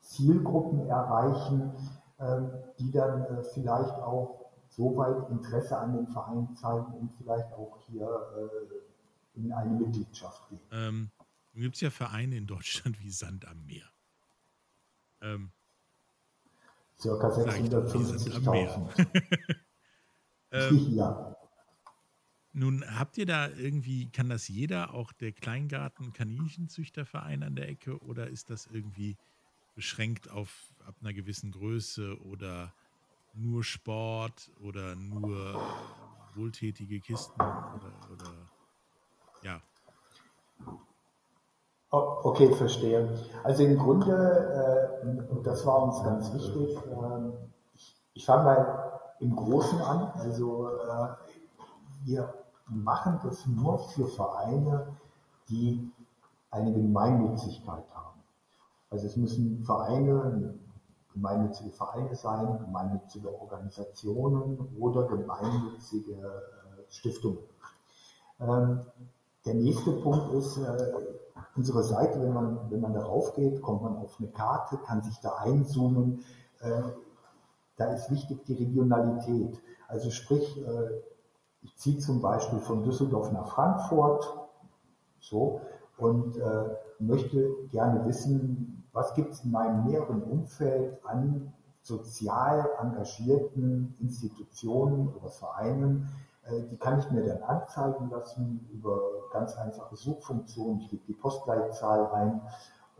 Zielgruppen 0.00 0.86
erreichen, 0.86 1.72
ähm, 2.20 2.50
die 2.78 2.90
dann 2.90 3.22
äh, 3.22 3.42
vielleicht 3.44 3.94
auch 4.02 4.45
so 4.76 4.96
weit 4.96 5.28
Interesse 5.30 5.78
an 5.78 5.96
dem 5.96 6.06
Verein 6.06 6.54
zeigen 6.54 6.92
und 6.92 7.10
vielleicht 7.16 7.50
auch 7.54 7.78
hier 7.86 8.06
äh, 8.36 9.38
in 9.38 9.50
eine 9.52 9.72
Mitgliedschaft 9.72 10.50
gehen. 10.50 10.60
Ähm, 10.70 11.10
nun 11.54 11.62
gibt 11.62 11.76
es 11.76 11.80
ja 11.80 11.88
Vereine 11.90 12.36
in 12.36 12.46
Deutschland 12.46 13.00
wie 13.00 13.10
Sand 13.10 13.46
am 13.46 13.64
Meer. 13.64 13.90
Ähm, 15.22 15.50
Circa 16.98 17.28
650.000. 17.28 19.06
ähm, 20.50 20.90
ja. 20.94 21.34
Nun 22.52 22.84
habt 22.98 23.16
ihr 23.18 23.26
da 23.26 23.48
irgendwie, 23.48 24.10
kann 24.10 24.28
das 24.28 24.48
jeder, 24.48 24.94
auch 24.94 25.12
der 25.12 25.32
Kleingarten-Kaninchenzüchterverein 25.32 27.42
an 27.42 27.54
der 27.54 27.68
Ecke, 27.68 28.02
oder 28.02 28.28
ist 28.28 28.48
das 28.50 28.66
irgendwie 28.66 29.16
beschränkt 29.74 30.30
auf 30.30 30.72
ab 30.86 30.94
einer 31.00 31.12
gewissen 31.12 31.50
Größe 31.50 32.18
oder 32.22 32.72
nur 33.36 33.62
Sport 33.62 34.50
oder 34.60 34.94
nur 34.96 35.60
wohltätige 36.34 37.00
Kisten 37.00 37.40
oder, 37.40 37.92
oder 38.12 38.30
ja. 39.42 39.60
Okay, 41.90 42.52
verstehe. 42.52 43.08
Also 43.44 43.62
im 43.62 43.78
Grunde, 43.78 44.12
äh, 45.02 45.32
und 45.32 45.46
das 45.46 45.64
war 45.64 45.82
uns 45.82 46.02
ganz 46.02 46.32
wichtig, 46.32 46.76
äh, 46.76 47.30
ich, 47.74 47.96
ich 48.14 48.26
fange 48.26 48.44
mal 48.44 49.00
im 49.20 49.34
Großen 49.34 49.80
an. 49.80 50.10
Also 50.16 50.68
äh, 50.68 51.08
wir 52.04 52.34
machen 52.66 53.20
das 53.22 53.46
nur 53.46 53.78
für 53.78 54.08
Vereine, 54.08 54.96
die 55.48 55.90
eine 56.50 56.72
Gemeinnützigkeit 56.72 57.84
haben. 57.94 58.20
Also 58.90 59.06
es 59.06 59.16
müssen 59.16 59.64
Vereine, 59.64 60.54
gemeinnützige 61.16 61.70
Vereine 61.70 62.14
sein, 62.14 62.58
gemeinnützige 62.58 63.32
Organisationen 63.40 64.76
oder 64.78 65.04
gemeinnützige 65.04 66.12
äh, 66.12 66.90
Stiftungen. 66.90 67.38
Ähm, 68.38 68.82
der 69.46 69.54
nächste 69.54 69.92
Punkt 69.92 70.34
ist, 70.34 70.58
äh, 70.58 70.92
unsere 71.56 71.82
Seite, 71.82 72.20
wenn 72.20 72.34
man, 72.34 72.70
wenn 72.70 72.80
man 72.80 72.92
darauf 72.92 73.32
geht, 73.32 73.62
kommt 73.62 73.82
man 73.82 73.96
auf 73.96 74.16
eine 74.18 74.28
Karte, 74.28 74.76
kann 74.76 75.02
sich 75.02 75.18
da 75.20 75.36
einzoomen. 75.36 76.22
Äh, 76.60 76.82
da 77.76 77.86
ist 77.94 78.10
wichtig 78.10 78.44
die 78.44 78.54
Regionalität. 78.54 79.60
Also 79.88 80.10
sprich, 80.10 80.58
ich 81.60 81.76
ziehe 81.76 81.98
zum 81.98 82.22
Beispiel 82.22 82.58
von 82.58 82.82
Düsseldorf 82.82 83.30
nach 83.32 83.50
Frankfurt, 83.50 84.26
so, 85.20 85.60
und 85.98 86.38
möchte 86.98 87.54
gerne 87.70 88.06
wissen, 88.06 88.75
was 88.96 89.12
gibt 89.12 89.34
es 89.34 89.44
in 89.44 89.50
meinem 89.50 89.84
näheren 89.84 90.22
Umfeld 90.22 90.98
an 91.04 91.52
sozial 91.82 92.66
engagierten 92.80 93.94
Institutionen 94.00 95.14
oder 95.14 95.28
Vereinen, 95.28 96.08
äh, 96.44 96.62
die 96.70 96.78
kann 96.78 96.98
ich 96.98 97.10
mir 97.10 97.22
dann 97.24 97.42
anzeigen 97.42 98.08
lassen 98.10 98.66
über 98.72 98.98
ganz 99.32 99.54
einfache 99.56 99.94
Suchfunktionen. 99.96 100.80
Ich 100.80 100.88
gebe 100.88 101.02
die 101.06 101.12
Postleitzahl 101.12 102.06
ein. 102.12 102.40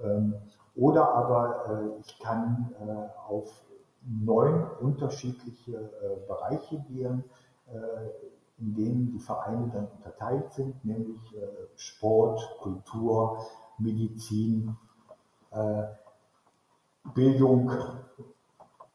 Ähm, 0.05 0.35
oder 0.75 1.15
aber 1.15 1.65
äh, 1.71 2.01
ich 2.01 2.19
kann 2.19 2.75
äh, 2.79 3.29
auf 3.29 3.51
neun 4.09 4.71
unterschiedliche 4.81 5.91
Bereiche 6.29 6.79
gehen, 6.83 7.25
in 8.57 8.75
denen 8.77 9.11
die 9.11 9.19
Vereine 9.19 9.69
dann 9.75 9.89
unterteilt 9.97 10.53
sind, 10.53 10.85
nämlich 10.85 11.19
Sport, 11.75 12.41
Kultur, 12.61 13.41
Medizin, 13.79 14.77
Bildung 17.15 17.71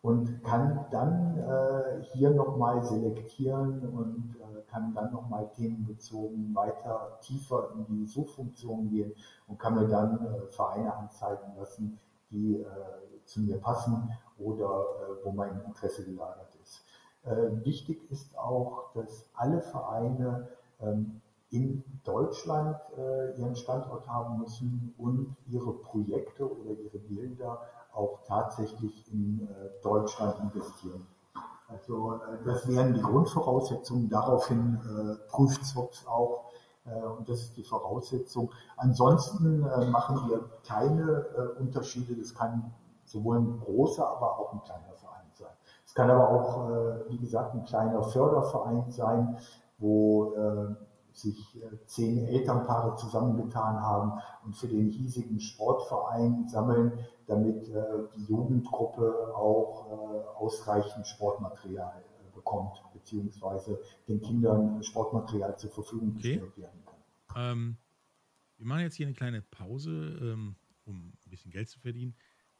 und 0.01 0.43
kann 0.43 0.85
dann 0.89 1.37
äh, 1.37 2.03
hier 2.13 2.31
nochmal 2.31 2.83
selektieren 2.83 3.87
und 3.89 4.35
äh, 4.39 4.61
kann 4.71 4.93
dann 4.95 5.11
nochmal 5.11 5.49
themenbezogen 5.55 6.55
weiter 6.55 7.19
tiefer 7.21 7.69
in 7.75 7.85
die 7.85 8.05
Suchfunktion 8.05 8.89
gehen 8.89 9.13
und 9.47 9.59
kann 9.59 9.75
mir 9.75 9.87
dann 9.87 10.25
äh, 10.25 10.47
Vereine 10.47 10.95
anzeigen 10.95 11.55
lassen, 11.57 11.99
die 12.31 12.55
äh, 12.55 12.65
zu 13.25 13.41
mir 13.41 13.59
passen 13.59 14.11
oder 14.39 14.65
äh, 14.65 15.25
wo 15.25 15.31
mein 15.31 15.61
Interesse 15.65 16.03
gelagert 16.03 16.55
ist. 16.63 16.83
Äh, 17.23 17.63
wichtig 17.63 18.09
ist 18.09 18.35
auch, 18.37 18.91
dass 18.95 19.27
alle 19.35 19.61
Vereine 19.61 20.47
ähm, 20.81 21.20
in 21.51 21.83
Deutschland 22.03 22.77
äh, 22.97 23.37
ihren 23.39 23.55
Standort 23.55 24.07
haben 24.07 24.39
müssen 24.39 24.95
und 24.97 25.35
ihre 25.47 25.73
Projekte 25.73 26.49
oder 26.49 26.71
ihre 26.71 26.97
Bilder 26.97 27.61
auch 27.93 28.19
tatsächlich 28.25 29.11
in 29.11 29.41
äh, 29.41 29.83
Deutschland 29.83 30.39
investieren. 30.39 31.05
Also 31.67 32.15
äh, 32.15 32.43
das 32.45 32.67
wären 32.67 32.93
die 32.93 33.01
Grundvoraussetzungen. 33.01 34.09
Daraufhin 34.09 34.75
äh, 34.75 35.29
prüft 35.29 35.63
SWOPS 35.65 36.07
auch 36.07 36.45
und 37.19 37.29
das 37.29 37.41
ist 37.41 37.57
die 37.57 37.63
Voraussetzung. 37.63 38.51
Ansonsten 38.75 39.59
machen 39.91 40.27
wir 40.27 40.49
keine 40.67 41.53
Unterschiede. 41.59 42.15
Das 42.15 42.33
kann 42.33 42.73
sowohl 43.05 43.37
ein 43.37 43.59
großer, 43.59 44.03
aber 44.03 44.39
auch 44.39 44.53
ein 44.53 44.63
kleiner 44.63 44.91
Verein 44.95 45.27
sein. 45.31 45.51
Es 45.85 45.93
kann 45.93 46.09
aber 46.09 46.27
auch, 46.27 47.07
wie 47.07 47.19
gesagt, 47.19 47.53
ein 47.53 47.65
kleiner 47.65 48.01
Förderverein 48.01 48.89
sein, 48.89 49.37
wo 49.77 50.33
sich 51.13 51.55
äh, 51.55 51.85
zehn 51.85 52.25
Elternpaare 52.25 52.95
zusammengetan 52.95 53.81
haben 53.81 54.21
und 54.45 54.55
für 54.55 54.67
den 54.67 54.89
hiesigen 54.89 55.39
Sportverein 55.39 56.47
sammeln, 56.47 56.93
damit 57.27 57.69
äh, 57.69 57.83
die 58.15 58.25
Jugendgruppe 58.25 59.33
auch 59.35 59.87
äh, 59.91 60.27
ausreichend 60.37 61.07
Sportmaterial 61.07 62.03
bekommt, 62.33 62.81
beziehungsweise 62.93 63.79
den 64.07 64.21
Kindern 64.21 64.83
Sportmaterial 64.83 65.57
zur 65.57 65.71
Verfügung 65.71 66.13
gestellt 66.15 66.43
okay. 66.43 66.61
werden 66.61 66.85
kann. 66.85 66.97
Ähm, 67.35 67.77
wir 68.57 68.67
machen 68.67 68.81
jetzt 68.81 68.95
hier 68.95 69.07
eine 69.07 69.15
kleine 69.15 69.41
Pause, 69.41 69.91
ähm, 70.21 70.55
um 70.85 71.13
ein 71.25 71.29
bisschen 71.29 71.51
Geld 71.51 71.69
zu 71.69 71.79
verdienen. 71.79 72.15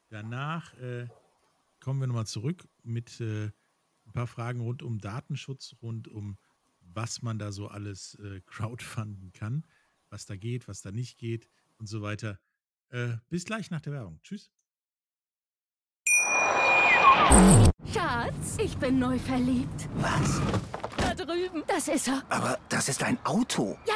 Danach 0.10 0.74
äh, 0.80 1.08
kommen 1.80 2.00
wir 2.00 2.08
nochmal 2.08 2.26
zurück 2.26 2.68
mit 2.84 3.20
äh, 3.22 3.46
ein 4.06 4.12
paar 4.14 4.28
Fragen 4.28 4.62
rund 4.62 4.84
um 4.84 5.00
Datenschutz, 5.00 5.76
rund 5.82 6.08
um 6.08 6.38
was 6.94 7.22
man 7.22 7.40
da 7.40 7.52
so 7.52 7.68
alles 7.68 8.16
äh, 8.16 8.42
crowdfunden 8.46 9.32
kann, 9.34 9.66
was 10.10 10.26
da 10.26 10.36
geht, 10.36 10.68
was 10.68 10.82
da 10.82 10.92
nicht 10.92 11.18
geht 11.18 11.50
und 11.78 11.88
so 11.88 12.02
weiter. 12.02 12.40
Äh, 12.90 13.18
bis 13.30 13.46
gleich 13.46 13.72
nach 13.72 13.82
der 13.82 13.94
Werbung. 13.94 14.20
Tschüss. 14.22 14.52
Schatz, 17.94 18.58
ich 18.58 18.78
bin 18.78 19.00
neu 19.00 19.18
verliebt. 19.18 19.88
Was? 19.96 20.42
Da 20.98 21.14
drüben. 21.16 21.64
Das 21.68 21.88
ist 21.88 22.08
er. 22.08 22.24
Aber 22.30 22.60
das 22.68 22.90
ist 22.90 23.04
ein 23.04 23.18
Auto. 23.26 23.78
Ja, 23.88 23.96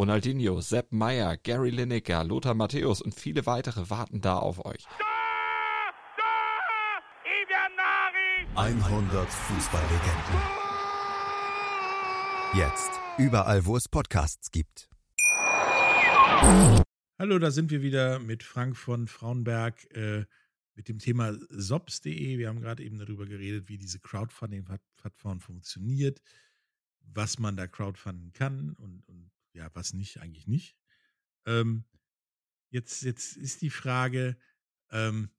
Ronaldinho, 0.00 0.62
Sepp 0.62 0.92
Meyer, 0.92 1.36
Gary 1.36 1.68
Lineker, 1.68 2.24
Lothar 2.24 2.54
Matthäus 2.54 3.02
und 3.02 3.14
viele 3.14 3.44
weitere 3.44 3.90
warten 3.90 4.22
da 4.22 4.38
auf 4.38 4.64
euch. 4.64 4.86
100 8.54 9.28
Fußballlegenden. 9.28 10.40
Jetzt. 12.54 12.90
Überall, 13.18 13.66
wo 13.66 13.76
es 13.76 13.90
Podcasts 13.90 14.50
gibt. 14.50 14.88
Hallo, 17.18 17.38
da 17.38 17.50
sind 17.50 17.70
wir 17.70 17.82
wieder 17.82 18.20
mit 18.20 18.42
Frank 18.42 18.78
von 18.78 19.06
Frauenberg 19.06 19.84
äh, 19.94 20.24
mit 20.76 20.88
dem 20.88 20.98
Thema 20.98 21.34
sops.de. 21.50 22.38
Wir 22.38 22.48
haben 22.48 22.62
gerade 22.62 22.82
eben 22.82 22.96
darüber 22.96 23.26
geredet, 23.26 23.68
wie 23.68 23.76
diese 23.76 23.98
Crowdfunding-Plattform 23.98 25.40
funktioniert, 25.40 26.22
was 27.02 27.38
man 27.38 27.54
da 27.58 27.66
crowdfunden 27.66 28.32
kann 28.32 28.72
und, 28.78 29.06
und 29.06 29.30
ja, 29.52 29.70
was 29.74 29.92
nicht, 29.92 30.20
eigentlich 30.20 30.46
nicht. 30.46 30.76
Ähm, 31.46 31.84
jetzt, 32.70 33.02
jetzt 33.02 33.36
ist 33.36 33.62
die 33.62 33.70
Frage, 33.70 34.38
ähm, 34.90 35.30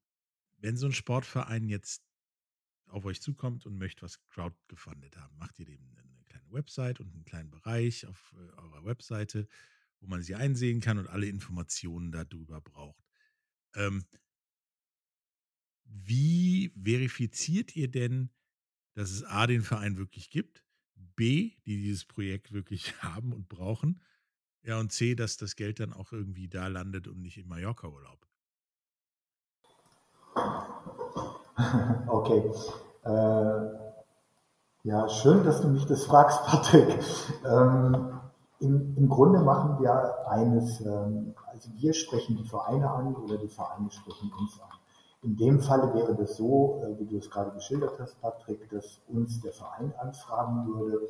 wenn 0.57 0.77
so 0.77 0.85
ein 0.85 0.93
Sportverein 0.93 1.67
jetzt 1.67 2.03
auf 2.87 3.05
euch 3.05 3.21
zukommt 3.21 3.65
und 3.65 3.77
möchte 3.77 4.01
was 4.01 4.21
crowdgefundet 4.27 5.17
haben, 5.17 5.37
macht 5.37 5.59
ihr 5.59 5.65
dem 5.65 5.85
eine 5.85 6.11
eine 6.51 6.57
Website 6.57 6.99
und 6.99 7.13
einen 7.13 7.25
kleinen 7.25 7.51
Bereich 7.51 8.05
auf 8.05 8.35
äh, 8.35 8.59
eurer 8.59 8.85
Webseite, 8.85 9.47
wo 9.99 10.07
man 10.07 10.21
sie 10.21 10.35
einsehen 10.35 10.81
kann 10.81 10.97
und 10.97 11.07
alle 11.07 11.27
Informationen 11.27 12.11
darüber 12.11 12.61
braucht. 12.61 13.03
Ähm, 13.75 14.05
wie 15.83 16.73
verifiziert 16.81 17.75
ihr 17.75 17.89
denn, 17.89 18.29
dass 18.93 19.11
es 19.11 19.23
A, 19.23 19.47
den 19.47 19.61
Verein 19.61 19.97
wirklich 19.97 20.29
gibt, 20.29 20.63
B, 21.15 21.51
die 21.65 21.81
dieses 21.81 22.05
Projekt 22.05 22.51
wirklich 22.51 22.93
haben 23.03 23.33
und 23.33 23.49
brauchen, 23.49 24.01
ja, 24.63 24.79
und 24.79 24.91
C, 24.91 25.15
dass 25.15 25.37
das 25.37 25.55
Geld 25.55 25.79
dann 25.79 25.91
auch 25.91 26.11
irgendwie 26.11 26.47
da 26.47 26.67
landet 26.67 27.07
und 27.07 27.21
nicht 27.21 27.37
im 27.37 27.47
Mallorca-Urlaub? 27.47 28.27
Okay. 32.07 32.51
Äh, 33.03 33.81
ja, 34.83 35.07
schön, 35.09 35.43
dass 35.43 35.61
du 35.61 35.69
mich 35.69 35.85
das 35.85 36.05
fragst, 36.05 36.43
Patrick. 36.45 36.99
Ähm, 37.45 38.19
im, 38.59 38.95
Im 38.95 39.09
Grunde 39.09 39.39
machen 39.39 39.79
wir 39.79 40.27
eines, 40.27 40.81
ähm, 40.81 41.33
also 41.47 41.69
wir 41.73 41.93
sprechen 41.93 42.37
die 42.37 42.47
Vereine 42.47 42.89
an 42.89 43.15
oder 43.15 43.37
die 43.37 43.47
Vereine 43.47 43.89
sprechen 43.91 44.31
uns 44.39 44.59
an. 44.59 44.80
In 45.23 45.37
dem 45.37 45.59
Falle 45.59 45.93
wäre 45.93 46.15
das 46.15 46.37
so, 46.37 46.81
äh, 46.83 46.99
wie 46.99 47.05
du 47.05 47.17
es 47.17 47.29
gerade 47.29 47.51
geschildert 47.51 47.99
hast, 47.99 48.19
Patrick, 48.21 48.67
dass 48.71 49.01
uns 49.07 49.39
der 49.41 49.51
Verein 49.51 49.93
anfragen 49.99 50.65
würde. 50.67 51.07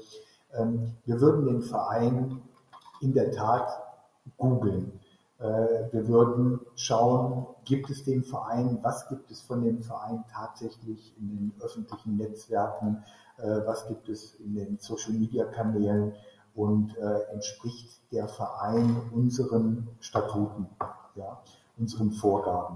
Ähm, 0.53 0.97
wir 1.05 1.21
würden 1.21 1.45
den 1.45 1.61
Verein 1.61 2.41
in 2.99 3.13
der 3.13 3.31
Tat 3.31 3.71
googeln. 4.37 4.99
Äh, 5.39 5.43
wir 5.93 6.09
würden 6.09 6.59
schauen, 6.75 7.47
gibt 7.63 7.89
es 7.89 8.03
den 8.03 8.23
Verein, 8.25 8.79
was 8.81 9.07
gibt 9.07 9.31
es 9.31 9.41
von 9.41 9.63
dem 9.63 9.81
Verein 9.81 10.25
tatsächlich 10.29 11.15
in 11.17 11.29
den 11.29 11.53
öffentlichen 11.61 12.17
Netzwerken, 12.17 13.05
äh, 13.37 13.65
was 13.65 13.87
gibt 13.87 14.09
es 14.09 14.35
in 14.41 14.55
den 14.55 14.77
Social-Media-Kanälen 14.79 16.13
und 16.53 16.97
entspricht 17.31 18.01
der 18.11 18.27
Verein 18.27 18.93
unseren 19.15 19.87
Statuten, 20.01 20.67
ja, 21.15 21.41
unseren 21.77 22.11
Vorgaben. 22.11 22.75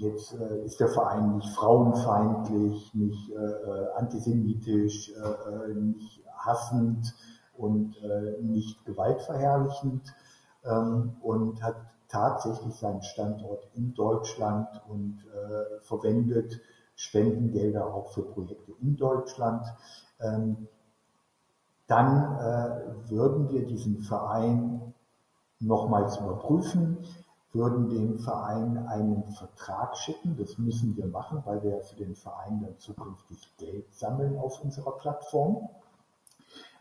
Jetzt 0.00 0.32
ist 0.32 0.80
der 0.80 0.88
Verein 0.88 1.36
nicht 1.36 1.48
frauenfeindlich, 1.54 2.94
nicht 2.94 3.32
antisemitisch, 3.96 5.12
nicht 5.74 6.24
hassend 6.36 7.14
und 7.56 7.96
nicht 8.40 8.84
gewaltverherrlichend 8.86 10.14
ähm, 10.64 11.16
und 11.22 11.62
hat 11.62 11.76
tatsächlich 12.08 12.74
seinen 12.74 13.02
Standort 13.02 13.68
in 13.74 13.94
Deutschland 13.94 14.68
und 14.88 15.24
äh, 15.26 15.80
verwendet 15.82 16.60
Spendengelder 16.96 17.86
auch 17.86 18.12
für 18.12 18.22
Projekte 18.22 18.72
in 18.80 18.96
Deutschland. 18.96 19.64
Ähm, 20.20 20.68
dann 21.86 22.36
äh, 22.36 23.10
würden 23.10 23.48
wir 23.50 23.66
diesen 23.66 24.00
Verein 24.00 24.92
nochmals 25.60 26.18
überprüfen, 26.18 26.98
würden 27.52 27.88
dem 27.88 28.18
Verein 28.18 28.86
einen 28.86 29.28
Vertrag 29.32 29.96
schicken. 29.96 30.36
Das 30.38 30.58
müssen 30.58 30.96
wir 30.96 31.06
machen, 31.06 31.42
weil 31.44 31.62
wir 31.62 31.80
für 31.82 31.96
den 31.96 32.14
Verein 32.14 32.60
dann 32.62 32.78
zukünftig 32.78 33.52
Geld 33.58 33.92
sammeln 33.94 34.38
auf 34.38 34.62
unserer 34.62 34.92
Plattform. 34.92 35.68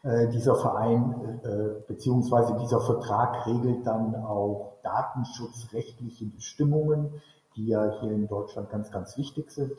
Äh, 0.03 0.29
dieser 0.29 0.55
Verein 0.55 1.39
äh, 1.43 1.81
beziehungsweise 1.87 2.55
dieser 2.61 2.79
Vertrag 2.81 3.45
regelt 3.47 3.85
dann 3.85 4.15
auch 4.15 4.73
datenschutzrechtliche 4.83 6.25
Bestimmungen, 6.25 7.21
die 7.55 7.67
ja 7.67 7.99
hier 7.99 8.11
in 8.11 8.27
Deutschland 8.27 8.69
ganz, 8.69 8.91
ganz 8.91 9.17
wichtig 9.17 9.51
sind. 9.51 9.73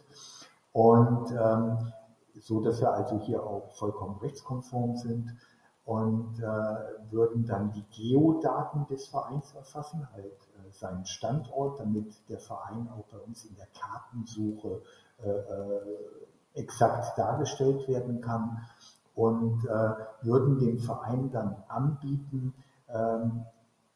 Und 0.72 1.30
ähm, 1.30 1.92
so, 2.38 2.60
dass 2.60 2.80
wir 2.80 2.92
also 2.92 3.18
hier 3.20 3.42
auch 3.42 3.72
vollkommen 3.74 4.18
rechtskonform 4.18 4.96
sind 4.96 5.36
und 5.90 6.38
äh, 6.38 7.10
würden 7.10 7.44
dann 7.46 7.72
die 7.72 7.84
Geodaten 7.90 8.86
des 8.86 9.08
Vereins 9.08 9.52
erfassen, 9.56 10.06
halt 10.12 10.24
äh, 10.24 10.70
seinen 10.70 11.04
Standort, 11.04 11.80
damit 11.80 12.14
der 12.28 12.38
Verein 12.38 12.88
auch 12.96 13.02
bei 13.10 13.18
uns 13.18 13.44
in 13.44 13.56
der 13.56 13.66
Kartensuche 13.76 14.82
äh, 15.24 15.28
äh 15.28 15.80
exakt 16.54 17.18
dargestellt 17.18 17.88
werden 17.88 18.20
kann. 18.20 18.60
Und 19.16 19.64
äh, 19.64 19.94
würden 20.22 20.60
dem 20.60 20.78
Verein 20.78 21.32
dann 21.32 21.56
anbieten, 21.66 22.54
ähm, 22.88 23.44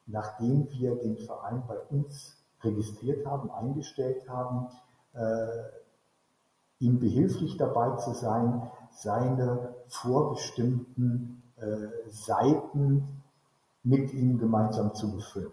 nachdem 0.07 0.69
wir 0.73 0.97
den 0.97 1.17
Verein 1.17 1.63
bei 1.69 1.79
uns 1.79 2.37
registriert 2.61 3.25
haben, 3.25 3.53
eingestellt 3.53 4.29
haben, 4.29 4.67
äh, 5.13 5.47
ihm 6.81 6.99
behilflich 6.99 7.57
dabei 7.57 7.95
zu 7.97 8.15
sein, 8.15 8.69
seine 8.91 9.77
vorbestimmten 9.87 11.44
Seiten 12.09 13.23
mit 13.83 14.13
ihm 14.15 14.39
gemeinsam 14.39 14.95
zu 14.95 15.15
befüllen. 15.15 15.53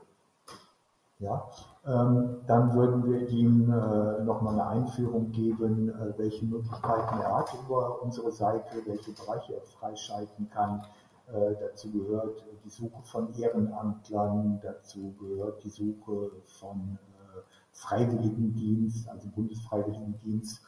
Ja, 1.20 1.48
ähm, 1.86 2.38
dann 2.48 2.74
würden 2.74 3.06
wir 3.06 3.30
ihm 3.30 3.72
äh, 3.72 4.24
nochmal 4.24 4.54
eine 4.54 4.68
Einführung 4.68 5.32
geben, 5.32 5.90
äh, 5.90 6.18
welche 6.18 6.46
Möglichkeiten 6.46 7.20
er 7.20 7.38
hat 7.38 7.54
über 7.64 8.02
unsere 8.02 8.32
Seite, 8.32 8.82
welche 8.88 9.12
Bereiche 9.12 9.54
er 9.54 9.62
freischalten 9.62 10.50
kann. 10.50 10.84
Äh, 11.28 11.56
dazu 11.60 11.92
gehört 11.92 12.44
die 12.66 12.70
Suche 12.70 13.04
von 13.04 13.32
Ehrenamtlern, 13.36 14.60
dazu 14.64 15.14
gehört 15.20 15.64
die 15.64 15.70
Suche 15.70 16.32
von 16.60 16.98
äh, 17.04 17.42
Freiwilligendienst, 17.72 19.08
also 19.08 19.30
Bundesfreiwilligendienst. 19.30 20.60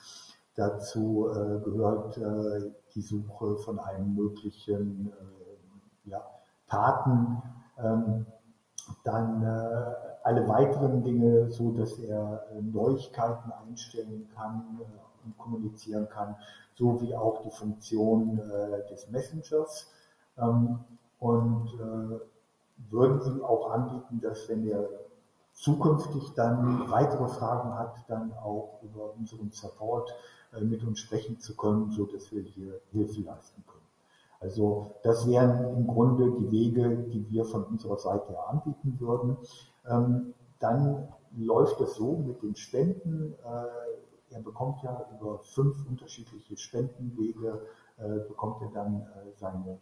Dazu 0.56 1.30
äh, 1.30 1.60
gehört 1.64 2.18
äh, 2.18 2.72
die 2.94 3.02
Suche 3.02 3.58
von 3.58 3.80
einem 3.80 4.16
möglichen 4.16 5.12
ja, 6.06 6.22
Paten. 6.68 7.42
Ähm, 7.78 8.26
dann 9.04 9.44
alle 10.24 10.48
weiteren 10.48 11.04
Dinge, 11.04 11.52
so 11.52 11.72
dass 11.72 12.00
er 12.00 12.44
äh, 12.52 12.62
Neuigkeiten 12.62 13.52
einstellen 13.52 14.30
kann 14.36 14.80
äh, 14.80 15.26
und 15.26 15.38
kommunizieren 15.38 16.08
kann, 16.10 16.36
so 16.76 17.02
wie 17.02 17.14
auch 17.14 17.42
die 17.42 17.52
Funktion 17.52 18.40
äh, 18.40 18.88
des 18.90 19.10
Messengers. 19.12 19.92
Ähm, 20.38 20.80
und 21.20 21.70
würden 22.90 23.22
ihm 23.26 23.46
auch 23.46 23.72
anbieten, 23.72 24.20
dass 24.20 24.50
wenn 24.50 24.68
er 24.68 24.90
zukünftig 25.54 26.34
dann 26.36 26.92
weitere 26.92 27.30
Fragen 27.30 27.74
hat, 27.76 27.96
dann 28.10 28.34
auch 28.34 28.80
über 28.82 29.14
unseren 29.18 29.50
Support 29.52 30.14
mit 30.62 30.84
uns 30.84 31.00
sprechen 31.00 31.40
zu 31.40 31.56
können, 31.56 31.92
so 31.92 32.06
dass 32.06 32.32
wir 32.32 32.42
hier 32.42 32.80
Hilfe 32.92 33.22
leisten 33.22 33.64
können. 33.66 33.84
Also 34.44 34.96
das 35.04 35.26
wären 35.26 35.78
im 35.78 35.88
Grunde 35.88 36.32
die 36.38 36.52
Wege, 36.52 37.06
die 37.12 37.26
wir 37.30 37.46
von 37.46 37.64
unserer 37.64 37.98
Seite 37.98 38.38
anbieten 38.48 38.98
würden. 39.00 39.38
Ähm, 39.88 40.34
dann 40.60 41.08
läuft 41.38 41.80
es 41.82 41.96
so 41.96 42.18
mit 42.18 42.44
den 42.44 42.56
Spenden. 42.56 43.34
Äh, 43.44 44.34
er 44.34 44.42
bekommt 44.42 44.84
ja 44.84 45.06
über 45.18 45.40
fünf 45.40 45.88
unterschiedliche 45.88 46.58
Spendenwege, 46.58 47.62
äh, 47.98 48.20
bekommt 48.28 48.62
er 48.62 48.70
dann 48.74 49.02
äh, 49.02 49.32
seine, 49.38 49.80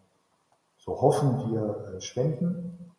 so 0.77 0.99
hoffen 1.01 1.51
wir, 1.51 1.99
Spenden. 1.99 2.91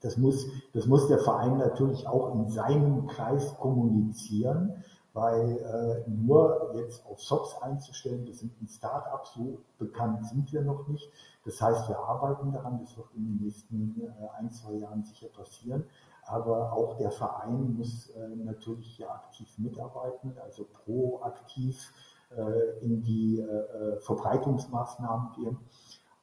Das 0.00 0.16
muss, 0.16 0.46
das 0.72 0.86
muss 0.86 1.08
der 1.08 1.18
Verein 1.18 1.58
natürlich 1.58 2.06
auch 2.06 2.34
in 2.34 2.48
seinem 2.48 3.06
Kreis 3.06 3.54
kommunizieren, 3.58 4.82
weil 5.12 5.58
äh, 5.58 6.10
nur 6.10 6.72
jetzt 6.74 7.04
auf 7.06 7.20
SOPs 7.20 7.60
einzustellen, 7.62 8.26
wir 8.26 8.34
sind 8.34 8.52
ein 8.60 8.68
Start-up, 8.68 9.26
so 9.26 9.58
bekannt 9.78 10.26
sind 10.26 10.52
wir 10.52 10.62
noch 10.62 10.86
nicht. 10.88 11.10
Das 11.44 11.60
heißt, 11.60 11.88
wir 11.88 11.98
arbeiten 11.98 12.52
daran, 12.52 12.78
das 12.80 12.96
wird 12.96 13.08
in 13.16 13.24
den 13.24 13.44
nächsten 13.44 14.00
äh, 14.00 14.38
ein, 14.38 14.50
zwei 14.50 14.74
Jahren 14.74 15.02
sicher 15.02 15.28
passieren 15.28 15.84
aber 16.30 16.72
auch 16.72 16.96
der 16.96 17.10
Verein 17.10 17.76
muss 17.76 18.10
äh, 18.10 18.28
natürlich 18.36 18.96
hier 18.96 19.10
aktiv 19.10 19.48
mitarbeiten, 19.58 20.36
also 20.42 20.64
proaktiv 20.84 21.92
äh, 22.36 22.84
in 22.84 23.02
die 23.02 23.40
äh, 23.40 23.98
Verbreitungsmaßnahmen 24.00 25.32
gehen. 25.32 25.58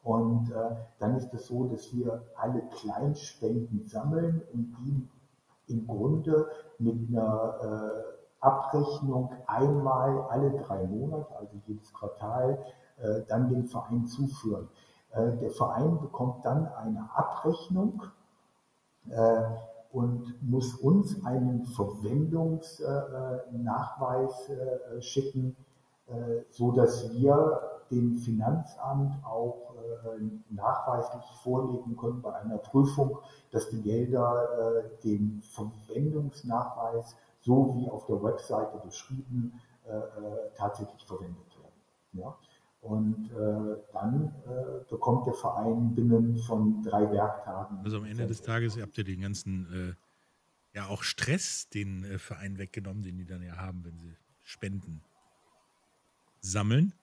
Und 0.03 0.53
dann 0.99 1.17
ist 1.17 1.33
es 1.33 1.47
so, 1.47 1.65
dass 1.65 1.93
wir 1.93 2.23
alle 2.37 2.61
Kleinspenden 2.69 3.85
sammeln 3.87 4.41
und 4.53 4.73
die 4.79 5.05
im 5.67 5.85
Grunde 5.85 6.47
mit 6.79 7.09
einer 7.09 8.05
Abrechnung 8.39 9.33
einmal 9.47 10.21
alle 10.29 10.51
drei 10.51 10.85
Monate, 10.85 11.35
also 11.37 11.57
jedes 11.65 11.93
Quartal, 11.93 12.63
dann 13.27 13.49
dem 13.49 13.65
Verein 13.65 14.07
zuführen. 14.07 14.69
Der 15.13 15.51
Verein 15.51 15.99
bekommt 15.99 16.45
dann 16.45 16.67
eine 16.67 17.09
Abrechnung 17.13 18.01
und 19.91 20.41
muss 20.41 20.75
uns 20.75 21.23
einen 21.25 21.65
Verwendungsnachweis 21.65 24.49
äh, 24.49 25.01
schicken, 25.01 25.57
äh, 26.07 26.43
so 26.51 26.71
dass 26.71 27.11
wir 27.13 27.61
dem 27.89 28.15
Finanzamt 28.17 29.25
auch 29.25 29.73
äh, 29.75 30.19
nachweislich 30.49 31.25
vorlegen 31.41 31.97
können 31.97 32.21
bei 32.21 32.33
einer 32.33 32.57
Prüfung, 32.57 33.19
dass 33.51 33.69
die 33.69 33.81
Gelder 33.81 34.83
dem 35.03 35.41
Verwendungsnachweis, 35.41 37.15
so 37.47 37.75
wie 37.77 37.89
auf 37.89 38.05
der 38.05 38.21
Webseite 38.21 38.77
beschrieben, 38.85 39.59
tatsächlich 40.57 41.05
verwendet 41.05 41.47
werden. 41.57 41.81
Ja? 42.11 42.37
Und 42.81 43.31
äh, 43.31 43.81
dann 43.91 44.33
äh, 44.45 44.89
bekommt 44.89 45.25
der 45.27 45.33
Verein 45.33 45.95
binnen 45.95 46.37
von 46.37 46.83
drei 46.83 47.11
Werktagen. 47.11 47.79
Also 47.83 47.97
am 47.97 48.05
Ende 48.05 48.27
des 48.27 48.41
Tages 48.41 48.79
habt 48.79 48.97
ihr 48.97 49.03
den 49.03 49.21
ganzen, 49.21 49.95
äh, 50.73 50.77
ja 50.77 50.87
auch 50.87 51.03
Stress 51.03 51.69
den 51.69 52.03
äh, 52.03 52.17
Verein 52.17 52.57
weggenommen, 52.57 53.03
den 53.03 53.17
die 53.17 53.25
dann 53.25 53.41
ja 53.41 53.57
haben, 53.57 53.83
wenn 53.83 53.97
sie 53.97 54.15
Spenden 54.43 55.01
sammeln. 56.39 56.93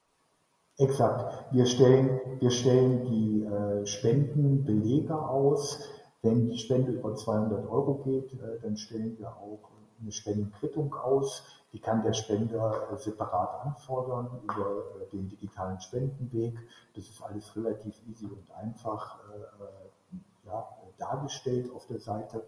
Exakt. 0.77 1.53
Wir 1.53 1.65
stellen, 1.65 2.19
wir 2.39 2.51
stellen 2.51 3.05
die 3.05 3.43
äh, 3.43 3.85
Spendenbelege 3.85 5.15
aus. 5.15 5.87
Wenn 6.21 6.47
die 6.47 6.57
Spende 6.57 6.91
über 6.93 7.15
200 7.15 7.69
Euro 7.69 8.01
geht, 8.03 8.33
äh, 8.33 8.59
dann 8.61 8.75
stellen 8.75 9.17
wir 9.19 9.29
auch 9.29 9.74
eine 10.01 10.11
Spendenquittung 10.11 10.93
aus. 10.95 11.43
Die 11.73 11.79
kann 11.79 12.03
der 12.03 12.13
Spender 12.13 12.89
äh, 12.91 12.97
separat 12.97 13.65
anfordern 13.65 14.39
über 14.43 14.83
äh, 15.01 15.09
den 15.11 15.29
digitalen 15.29 15.79
Spendenweg. 15.79 16.57
Das 16.95 17.05
ist 17.05 17.21
alles 17.21 17.55
relativ 17.55 17.95
easy 18.07 18.25
und 18.25 18.49
einfach 18.55 19.19
äh, 19.33 20.47
ja, 20.47 20.67
dargestellt 20.97 21.71
auf 21.73 21.85
der 21.87 21.99
Seite. 21.99 22.45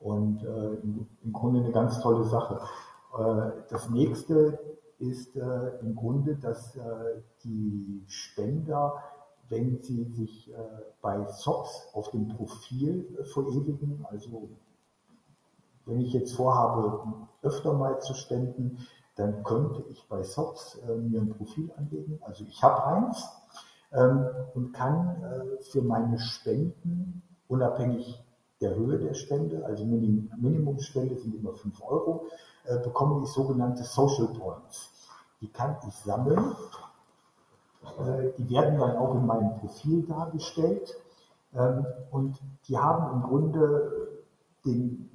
Und 0.00 0.44
im, 0.44 1.32
Grunde 1.32 1.58
eine 1.58 1.72
ganz 1.72 2.00
tolle 2.00 2.22
Sache. 2.22 2.60
das 3.68 3.90
nächste 3.90 4.76
ist 5.00 5.34
im 5.34 5.96
Grunde, 5.96 6.36
dass 6.36 6.78
die 7.42 8.04
Spender, 8.06 8.94
wenn 9.48 9.82
sie 9.82 10.04
sich 10.04 10.52
äh, 10.52 10.56
bei 11.00 11.26
SOX 11.26 11.88
auf 11.94 12.10
dem 12.10 12.28
Profil 12.28 13.16
äh, 13.18 13.24
verewigen, 13.24 14.04
also 14.08 14.50
wenn 15.88 16.00
ich 16.00 16.12
jetzt 16.12 16.34
vorhabe, 16.34 17.02
öfter 17.42 17.72
mal 17.72 17.98
zu 18.00 18.14
spenden, 18.14 18.86
dann 19.16 19.42
könnte 19.42 19.82
ich 19.90 20.06
bei 20.08 20.22
SOX 20.22 20.78
äh, 20.86 20.94
mir 20.94 21.20
ein 21.20 21.30
Profil 21.30 21.72
anlegen. 21.76 22.20
Also 22.22 22.44
ich 22.44 22.62
habe 22.62 22.84
eins 22.84 23.28
ähm, 23.92 24.26
und 24.54 24.72
kann 24.72 25.22
äh, 25.22 25.62
für 25.62 25.82
meine 25.82 26.18
Spenden 26.18 27.22
unabhängig 27.48 28.22
der 28.60 28.74
Höhe 28.74 28.98
der 28.98 29.14
Spende, 29.14 29.64
also 29.64 29.84
Minim 29.84 30.30
Minimumspende 30.36 31.16
sind 31.16 31.34
immer 31.34 31.54
5 31.54 31.82
Euro, 31.82 32.26
äh, 32.64 32.78
bekomme 32.78 33.22
ich 33.22 33.30
sogenannte 33.30 33.84
Social 33.84 34.28
Points. 34.28 34.90
Die 35.40 35.48
kann 35.48 35.76
ich 35.86 35.94
sammeln. 35.94 36.54
Äh, 37.98 38.30
die 38.36 38.50
werden 38.50 38.78
dann 38.78 38.96
auch 38.96 39.14
in 39.14 39.26
meinem 39.26 39.58
Profil 39.58 40.02
dargestellt. 40.02 40.94
Ähm, 41.54 41.86
und 42.10 42.38
die 42.68 42.76
haben 42.76 43.14
im 43.14 43.22
Grunde 43.28 44.08
den, 44.64 45.07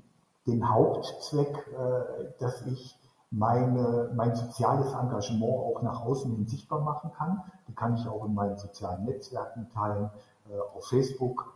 den 0.47 0.69
Hauptzweck, 0.69 1.67
äh, 1.67 2.34
dass 2.39 2.65
ich 2.65 2.99
meine, 3.32 4.12
mein 4.15 4.36
soziales 4.36 4.93
Engagement 4.93 5.43
auch 5.43 5.82
nach 5.82 6.01
außen 6.01 6.32
hin 6.36 6.47
sichtbar 6.47 6.82
machen 6.82 7.12
kann. 7.13 7.41
Die 7.67 7.73
kann 7.73 7.95
ich 7.95 8.08
auch 8.08 8.25
in 8.25 8.34
meinen 8.34 8.58
sozialen 8.58 9.06
Netzwerken 9.06 9.69
teilen, 9.73 10.12
äh, 10.49 10.60
auf 10.75 10.86
Facebook 10.88 11.51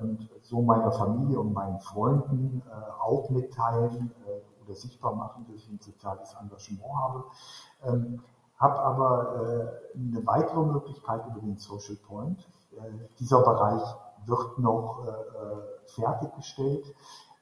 und 0.00 0.30
so 0.42 0.62
meiner 0.62 0.92
Familie 0.92 1.40
und 1.40 1.52
meinen 1.52 1.80
Freunden 1.80 2.62
auch 3.00 3.30
mitteilen 3.30 4.12
oder 4.64 4.76
sichtbar 4.76 5.12
machen, 5.12 5.44
dass 5.48 5.56
ich 5.56 5.68
ein 5.68 5.80
soziales 5.80 6.36
Engagement 6.40 6.94
habe. 6.94 7.24
Ähm, 7.82 8.22
habe 8.60 8.78
aber 8.78 9.80
äh, 9.94 9.98
eine 9.98 10.26
weitere 10.26 10.60
Möglichkeit 10.60 11.26
über 11.26 11.40
den 11.40 11.56
Social 11.56 11.96
Point. 12.06 12.46
Äh, 12.72 13.08
dieser 13.18 13.40
Bereich 13.40 13.82
wird 14.26 14.58
noch 14.58 15.04
äh, 15.04 15.08
äh 15.08 15.80
fertiggestellt. 15.86 16.94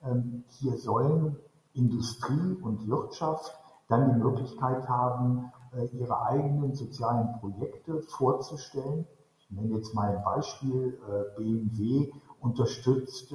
Ähm, 0.02 0.44
hier 0.48 0.76
sollen 0.76 1.36
Industrie 1.74 2.56
und 2.62 2.88
Wirtschaft 2.88 3.52
dann 3.88 4.12
die 4.12 4.18
Möglichkeit 4.22 4.88
haben, 4.88 5.52
äh, 5.72 5.86
ihre 5.96 6.22
eigenen 6.22 6.74
sozialen 6.74 7.38
Projekte 7.40 8.00
vorzustellen. 8.02 9.06
Ich 9.38 9.50
nenne 9.50 9.74
jetzt 9.76 9.94
mal 9.94 10.16
ein 10.16 10.22
Beispiel. 10.22 10.98
Äh, 11.08 11.36
BMW 11.36 12.12
unterstützt 12.40 13.32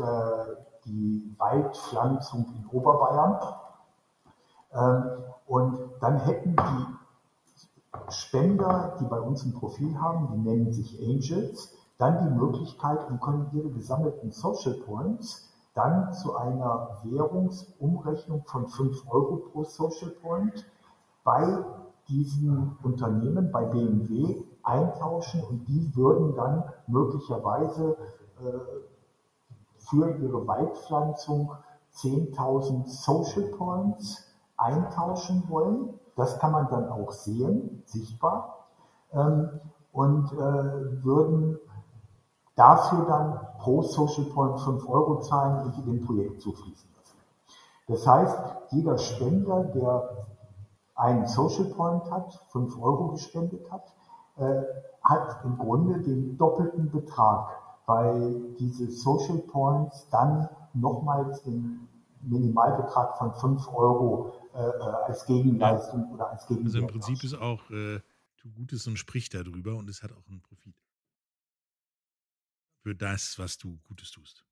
die 0.85 1.35
Waldpflanzung 1.37 2.45
in 2.55 2.65
Oberbayern. 2.67 3.37
Ähm, 4.73 5.23
und 5.45 5.77
dann 5.99 6.19
hätten 6.19 6.55
die 6.55 8.11
Spender, 8.11 8.97
die 8.99 9.05
bei 9.05 9.19
uns 9.19 9.43
ein 9.43 9.53
Profil 9.53 9.99
haben, 9.99 10.29
die 10.31 10.49
nennen 10.49 10.71
sich 10.71 10.99
Angels, 11.01 11.73
dann 11.97 12.23
die 12.23 12.35
Möglichkeit 12.35 13.07
und 13.09 13.21
können 13.21 13.49
ihre 13.53 13.69
gesammelten 13.69 14.31
Social 14.31 14.73
Points 14.85 15.52
dann 15.73 16.13
zu 16.13 16.35
einer 16.35 16.99
Währungsumrechnung 17.03 18.43
von 18.45 18.67
5 18.67 19.11
Euro 19.11 19.37
pro 19.37 19.63
Social 19.63 20.11
Point 20.21 20.65
bei 21.23 21.65
diesen 22.07 22.77
Unternehmen, 22.83 23.51
bei 23.51 23.65
BMW 23.65 24.43
eintauschen 24.63 25.43
und 25.43 25.67
die 25.67 25.95
würden 25.95 26.35
dann 26.35 26.63
möglicherweise 26.87 27.97
äh, 28.39 28.59
für 29.77 30.15
ihre 30.17 30.47
Waldpflanzung 30.47 31.51
10.000 31.95 32.87
Social 32.87 33.49
Points 33.57 34.25
eintauschen 34.57 35.43
wollen. 35.49 35.99
Das 36.15 36.39
kann 36.39 36.51
man 36.51 36.69
dann 36.69 36.89
auch 36.89 37.11
sehen, 37.11 37.83
sichtbar, 37.85 38.67
ähm, 39.11 39.59
und 39.91 40.31
äh, 40.33 41.03
würden 41.03 41.59
dafür 42.55 43.05
dann 43.05 43.39
pro 43.59 43.81
Social 43.81 44.25
Point 44.25 44.59
5 44.59 44.87
Euro 44.87 45.19
zahlen 45.21 45.65
und 45.65 45.77
die 45.77 45.83
dem 45.83 46.05
Projekt 46.05 46.41
zufließen 46.41 46.89
lassen. 46.95 47.17
Das 47.87 48.07
heißt, 48.07 48.37
jeder 48.71 48.97
Spender, 48.97 49.63
der 49.65 50.27
einen 50.95 51.25
Social 51.27 51.65
Point 51.65 52.09
hat, 52.11 52.33
5 52.51 52.79
Euro 52.79 53.09
gespendet 53.09 53.69
hat, 53.71 53.93
äh, 54.37 54.61
hat 55.03 55.43
im 55.43 55.57
Grunde 55.57 56.01
den 56.01 56.37
doppelten 56.37 56.91
Betrag, 56.91 57.49
weil 57.85 58.53
diese 58.59 58.89
Social 58.91 59.39
Points 59.39 60.07
dann 60.09 60.47
nochmals 60.73 61.43
den 61.43 61.87
Minimalbetrag 62.21 63.17
von 63.17 63.33
5 63.33 63.67
Euro 63.73 64.33
äh, 64.53 64.59
äh, 64.59 64.83
als 65.07 65.25
Gegenleistung 65.25 66.11
oder 66.13 66.29
als 66.29 66.47
Gegenwert. 66.47 66.75
Also 66.75 66.79
im 66.79 66.87
Prinzip 66.87 67.23
ist 67.23 67.35
auch, 67.35 67.69
äh, 67.69 67.99
tu 68.37 68.49
Gutes 68.51 68.87
und 68.87 68.97
sprich 68.97 69.29
darüber 69.29 69.75
und 69.75 69.89
es 69.89 70.03
hat 70.03 70.11
auch 70.11 70.27
einen 70.29 70.41
Profit. 70.41 70.75
Für 72.83 72.93
das, 72.93 73.39
was 73.39 73.57
du 73.57 73.77
Gutes 73.87 74.11
tust. 74.11 74.43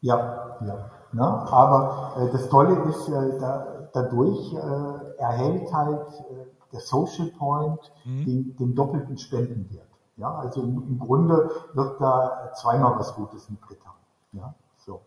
Ja, 0.00 0.58
ja. 0.66 0.90
Na, 1.12 1.46
aber 1.46 2.16
äh, 2.16 2.32
das 2.32 2.48
Tolle 2.48 2.76
ist, 2.90 3.08
äh, 3.08 3.38
da, 3.38 3.88
dadurch 3.92 4.52
äh, 4.52 5.20
erhält 5.20 5.72
halt 5.72 6.08
äh, 6.30 6.46
der 6.72 6.80
Social 6.80 7.28
Point 7.38 7.92
mhm. 8.04 8.24
den, 8.24 8.56
den, 8.56 8.74
doppelten 8.74 9.16
Spendenwert. 9.16 9.86
Ja, 10.16 10.34
also 10.34 10.62
im, 10.62 10.82
im, 10.88 10.98
Grunde 10.98 11.50
wird 11.74 12.00
da 12.00 12.52
zweimal 12.60 12.98
was 12.98 13.14
Gutes 13.14 13.48
mitgetan. 13.48 13.94
Ja, 14.32 14.54
so. 14.76 15.02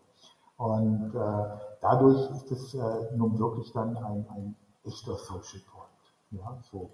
Und 0.56 1.14
äh, 1.14 1.58
dadurch 1.82 2.30
ist 2.30 2.50
es 2.52 2.74
äh, 2.74 3.16
nun 3.16 3.38
wirklich 3.38 3.70
dann 3.72 3.98
ein, 3.98 4.26
ein 4.30 4.56
echter 4.84 5.16
Social 5.16 5.60
Point. 5.70 5.90
Ja, 6.30 6.58
so. 6.72 6.90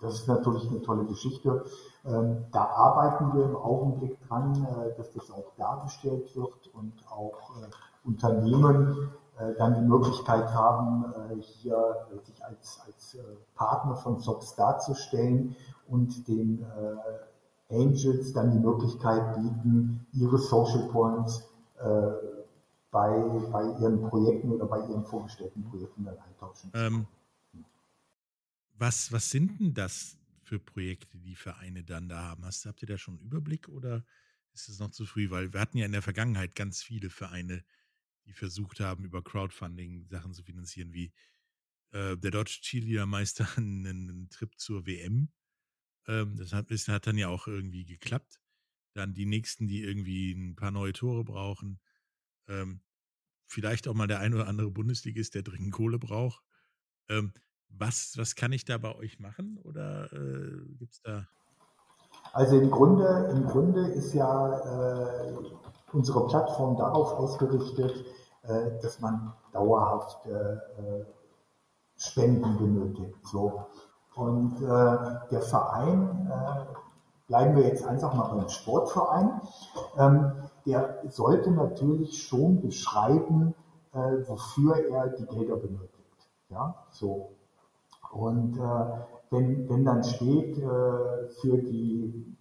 Das 0.00 0.14
ist 0.14 0.28
natürlich 0.28 0.68
eine 0.70 0.80
tolle 0.82 1.04
Geschichte. 1.04 1.64
Ähm, 2.04 2.44
da 2.52 2.64
arbeiten 2.64 3.34
wir 3.34 3.44
im 3.44 3.56
Augenblick 3.56 4.18
dran, 4.26 4.66
äh, 4.66 4.96
dass 4.96 5.12
das 5.12 5.30
auch 5.30 5.52
dargestellt 5.56 6.34
wird 6.34 6.68
und 6.72 6.94
auch 7.10 7.50
äh, 7.62 7.68
Unternehmen 8.08 9.10
äh, 9.38 9.54
dann 9.58 9.74
die 9.74 9.86
Möglichkeit 9.86 10.48
haben, 10.54 11.04
hier 11.40 12.06
sich 12.24 12.44
als, 12.44 12.80
als 12.86 13.16
Partner 13.54 13.96
von 13.96 14.18
SOX 14.18 14.54
darzustellen 14.54 15.54
und 15.88 16.26
den 16.28 16.64
Angels 17.70 18.32
dann 18.32 18.50
die 18.50 18.58
Möglichkeit 18.58 19.36
bieten, 19.36 20.06
ihre 20.12 20.38
Social 20.38 20.88
Points 20.88 21.48
bei, 22.90 23.24
bei 23.52 23.64
ihren 23.80 24.02
Projekten 24.08 24.52
oder 24.52 24.66
bei 24.66 24.80
ihren 24.80 25.04
vorgestellten 25.04 25.64
Projekten 25.64 26.04
dann 26.04 26.18
eintauschen. 26.18 26.72
Ähm, 26.74 27.06
was, 28.80 29.12
was 29.12 29.30
sind 29.30 29.60
denn 29.60 29.74
das 29.74 30.18
für 30.42 30.58
Projekte, 30.58 31.18
die 31.18 31.36
Vereine 31.36 31.84
dann 31.84 32.08
da 32.08 32.22
haben? 32.22 32.44
Hast, 32.44 32.64
habt 32.66 32.82
ihr 32.82 32.88
da 32.88 32.98
schon 32.98 33.18
einen 33.18 33.26
Überblick 33.26 33.68
oder 33.68 34.04
ist 34.52 34.68
es 34.68 34.78
noch 34.78 34.90
zu 34.90 35.06
früh? 35.06 35.30
Weil 35.30 35.52
wir 35.52 35.60
hatten 35.60 35.78
ja 35.78 35.86
in 35.86 35.92
der 35.92 36.02
Vergangenheit 36.02 36.54
ganz 36.54 36.82
viele 36.82 37.10
Vereine, 37.10 37.62
die 38.24 38.32
versucht 38.32 38.80
haben, 38.80 39.04
über 39.04 39.22
Crowdfunding 39.22 40.06
Sachen 40.08 40.32
zu 40.32 40.42
finanzieren, 40.42 40.92
wie 40.92 41.12
äh, 41.92 42.16
der 42.16 42.30
Deutsche 42.30 42.62
Cheerleadermeister 42.62 43.46
einen, 43.56 43.86
einen 43.86 44.30
Trip 44.30 44.58
zur 44.58 44.86
WM. 44.86 45.28
Ähm, 46.06 46.36
das 46.36 46.52
hat, 46.52 46.70
das 46.70 46.88
hat 46.88 47.06
dann 47.06 47.18
ja 47.18 47.28
auch 47.28 47.46
irgendwie 47.46 47.84
geklappt. 47.84 48.40
Dann 48.94 49.14
die 49.14 49.26
nächsten, 49.26 49.68
die 49.68 49.82
irgendwie 49.82 50.32
ein 50.32 50.56
paar 50.56 50.70
neue 50.70 50.94
Tore 50.94 51.22
brauchen. 51.22 51.80
Ähm, 52.48 52.80
vielleicht 53.46 53.86
auch 53.88 53.94
mal 53.94 54.06
der 54.06 54.20
ein 54.20 54.34
oder 54.34 54.48
andere 54.48 54.70
Bundesligist, 54.70 55.34
der 55.34 55.42
dringend 55.42 55.72
Kohle 55.72 55.98
braucht. 55.98 56.42
Ähm, 57.08 57.32
was, 57.78 58.14
was 58.16 58.34
kann 58.34 58.52
ich 58.52 58.64
da 58.64 58.78
bei 58.78 58.94
euch 58.96 59.20
machen 59.20 59.58
oder 59.64 60.12
äh, 60.12 60.76
gibt 60.78 60.92
es 60.92 61.02
da? 61.02 61.26
Also 62.32 62.58
im 62.58 62.70
Grunde, 62.70 63.28
im 63.32 63.46
Grunde 63.46 63.86
ist 63.88 64.14
ja 64.14 64.58
äh, 64.58 65.34
unsere 65.92 66.26
Plattform 66.26 66.76
darauf 66.76 67.12
ausgerichtet, 67.14 68.04
äh, 68.42 68.78
dass 68.82 69.00
man 69.00 69.32
dauerhaft 69.52 70.26
äh, 70.26 71.04
Spenden 71.96 72.56
benötigt. 72.56 73.18
So. 73.26 73.66
Und 74.14 74.56
äh, 74.62 75.28
der 75.30 75.42
Verein, 75.42 76.30
äh, 76.30 76.64
bleiben 77.26 77.56
wir 77.56 77.64
jetzt 77.64 77.86
einfach 77.86 78.14
mal 78.14 78.34
beim 78.34 78.48
Sportverein, 78.48 79.40
ähm, 79.96 80.32
der 80.66 81.02
sollte 81.08 81.50
natürlich 81.50 82.22
schon 82.22 82.60
beschreiben, 82.60 83.54
äh, 83.92 83.98
wofür 84.26 84.76
er 84.76 85.08
die 85.08 85.26
Gelder 85.26 85.56
benötigt. 85.56 86.28
Ja, 86.48 86.86
so. 86.90 87.36
Und 88.10 88.58
äh, 88.58 88.86
wenn, 89.30 89.68
wenn 89.68 89.84
dann 89.84 90.02
steht, 90.02 90.58
äh, 90.58 91.28
für 91.40 91.58
die 91.58 92.36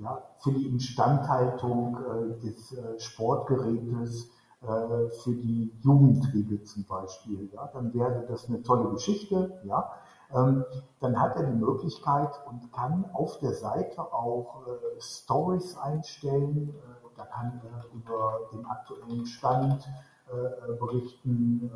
ja, 0.00 0.22
für 0.38 0.52
die 0.52 0.66
Instandhaltung 0.66 1.96
äh, 1.96 2.40
des 2.40 2.72
äh, 2.72 2.98
Sportgerätes, 2.98 4.30
äh, 4.62 5.08
für 5.22 5.34
die 5.34 5.72
Jugendtriebe 5.82 6.62
zum 6.64 6.84
Beispiel, 6.84 7.50
ja, 7.52 7.68
dann 7.72 7.92
wäre 7.94 8.24
das 8.28 8.48
eine 8.48 8.62
tolle 8.62 8.90
Geschichte, 8.90 9.60
ja. 9.64 9.90
Ähm, 10.30 10.62
dann 11.00 11.18
hat 11.18 11.36
er 11.36 11.44
die 11.44 11.56
Möglichkeit 11.56 12.28
und 12.46 12.70
kann 12.70 13.06
auf 13.14 13.38
der 13.38 13.54
Seite 13.54 14.12
auch 14.12 14.66
äh, 14.66 15.00
Stories 15.00 15.76
einstellen. 15.78 16.74
Da 17.16 17.24
kann 17.24 17.60
er 17.64 17.84
über 17.94 18.40
den 18.52 18.64
aktuellen 18.64 19.26
Stand 19.26 19.88
berichten, 20.78 21.68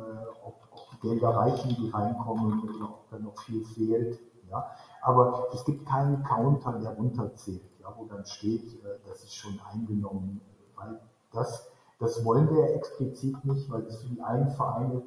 ob, 0.45 0.55
Gelder 1.03 1.29
reichen, 1.29 1.75
die 1.79 1.91
reinkommen 1.91 2.63
oder 2.63 2.85
ob 2.85 3.09
da 3.11 3.19
noch 3.19 3.37
viel 3.37 3.63
fehlt. 3.63 4.19
Ja. 4.49 4.65
Aber 5.03 5.49
es 5.53 5.63
gibt 5.65 5.85
keinen 5.85 6.23
Counter, 6.23 6.79
der 6.79 6.95
runterzählt, 6.95 7.79
ja, 7.79 7.93
wo 7.95 8.05
dann 8.05 8.25
steht, 8.25 8.83
das 9.07 9.23
ist 9.23 9.35
schon 9.35 9.59
eingenommen, 9.71 10.41
weil 10.75 10.99
das 11.31 11.69
das 12.03 12.23
wollen 12.25 12.53
wir 12.53 12.75
explizit 12.75 13.45
nicht, 13.45 13.71
weil 13.71 13.83
es 13.83 14.01
für 14.01 14.09
die 14.09 14.21
einen 14.21 14.49
Vereine 14.51 15.03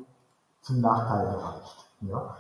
zum 0.63 0.81
Nachteil 0.81 1.27
reicht. 1.27 1.91
Ja? 2.01 2.37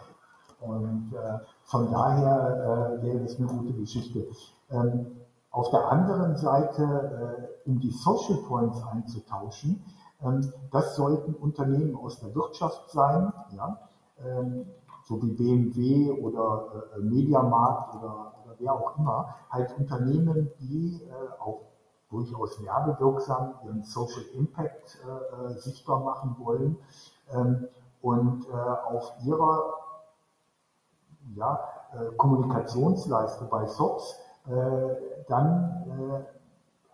Und 0.60 1.12
äh, 1.12 1.38
von 1.64 1.90
daher 1.90 2.98
äh, 2.98 3.02
wäre 3.02 3.20
das 3.20 3.36
eine 3.36 3.48
gute 3.48 3.74
Geschichte. 3.74 4.26
Ähm, 4.70 5.20
auf 5.50 5.70
der 5.70 5.90
anderen 5.90 6.36
Seite, 6.36 7.48
äh, 7.66 7.68
um 7.68 7.80
die 7.80 7.90
Social 7.90 8.38
Points 8.48 8.82
einzutauschen, 8.84 9.84
das 10.70 10.96
sollten 10.96 11.34
Unternehmen 11.34 11.96
aus 11.96 12.20
der 12.20 12.34
Wirtschaft 12.34 12.90
sein, 12.90 13.32
ja? 13.56 13.78
Ähm, 14.24 14.66
so 15.06 15.22
wie 15.22 15.30
BMW 15.30 16.10
oder 16.20 16.88
äh, 16.96 16.98
Mediamarkt 16.98 17.94
oder, 17.94 18.32
oder, 18.44 18.54
wer 18.58 18.72
auch 18.72 18.98
immer, 18.98 19.34
halt 19.50 19.76
Unternehmen, 19.78 20.50
die 20.58 21.00
äh, 21.02 21.40
auch 21.40 21.60
durchaus 22.10 22.62
werbewirksam 22.62 23.54
ihren 23.64 23.82
Social 23.82 24.22
Impact 24.34 24.98
äh, 25.04 25.58
sichtbar 25.58 26.00
machen 26.00 26.36
wollen 26.38 26.76
ähm, 27.32 27.68
und 28.02 28.46
auf 28.52 29.14
ihrer 29.24 29.74
ja, 31.34 31.58
Kommunikationsleiste 32.16 33.46
bei 33.46 33.66
SOPs 33.66 34.20
dann 35.26 36.24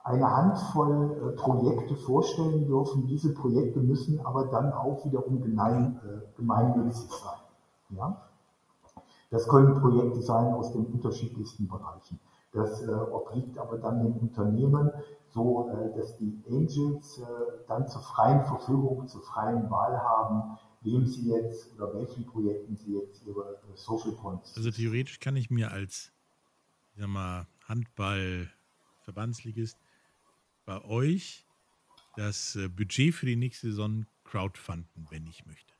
eine 0.04 0.28
Handvoll 0.28 1.34
Projekte 1.36 1.96
vorstellen 1.96 2.66
dürfen. 2.66 3.06
Diese 3.06 3.34
Projekte 3.34 3.80
müssen 3.80 4.24
aber 4.24 4.46
dann 4.46 4.72
auch 4.72 5.04
wiederum 5.04 5.40
gemein, 5.40 6.00
gemeinnützig 6.36 7.10
sein. 7.10 7.38
Ja? 7.90 8.16
Das 9.30 9.48
können 9.48 9.80
Projekte 9.80 10.20
sein 10.20 10.52
aus 10.52 10.72
den 10.72 10.86
unterschiedlichsten 10.86 11.66
Bereichen. 11.66 12.20
Das 12.52 12.86
äh, 12.86 12.92
obliegt 12.92 13.58
aber 13.58 13.78
dann 13.78 14.02
dem 14.02 14.18
Unternehmen, 14.18 14.90
so 15.30 15.70
äh, 15.70 15.96
dass 15.96 16.18
die 16.18 16.38
Angels 16.50 17.18
äh, 17.18 17.22
dann 17.66 17.88
zur 17.88 18.02
freien 18.02 18.44
Verfügung, 18.44 19.08
zur 19.08 19.22
freien 19.22 19.70
Wahl 19.70 19.98
haben, 19.98 20.58
wem 20.82 21.06
sie 21.06 21.30
jetzt 21.30 21.72
oder 21.74 21.94
welchen 21.94 22.26
Projekten 22.26 22.76
sie 22.76 22.98
jetzt 22.98 23.26
ihre 23.26 23.58
Social 23.74 24.12
Points. 24.12 24.54
Also 24.54 24.70
theoretisch 24.70 25.18
kann 25.18 25.34
ich 25.36 25.50
mir 25.50 25.72
als 25.72 26.12
ich 26.94 27.00
sag 27.00 27.08
mal, 27.08 27.46
Handball-Verbandsligist 27.68 29.78
bei 30.64 30.84
euch 30.84 31.46
das 32.16 32.56
äh, 32.56 32.68
Budget 32.68 33.14
für 33.14 33.26
die 33.26 33.36
nächste 33.36 33.68
Saison 33.68 34.06
crowdfunden, 34.24 35.06
wenn 35.10 35.26
ich 35.26 35.46
möchte 35.46 35.72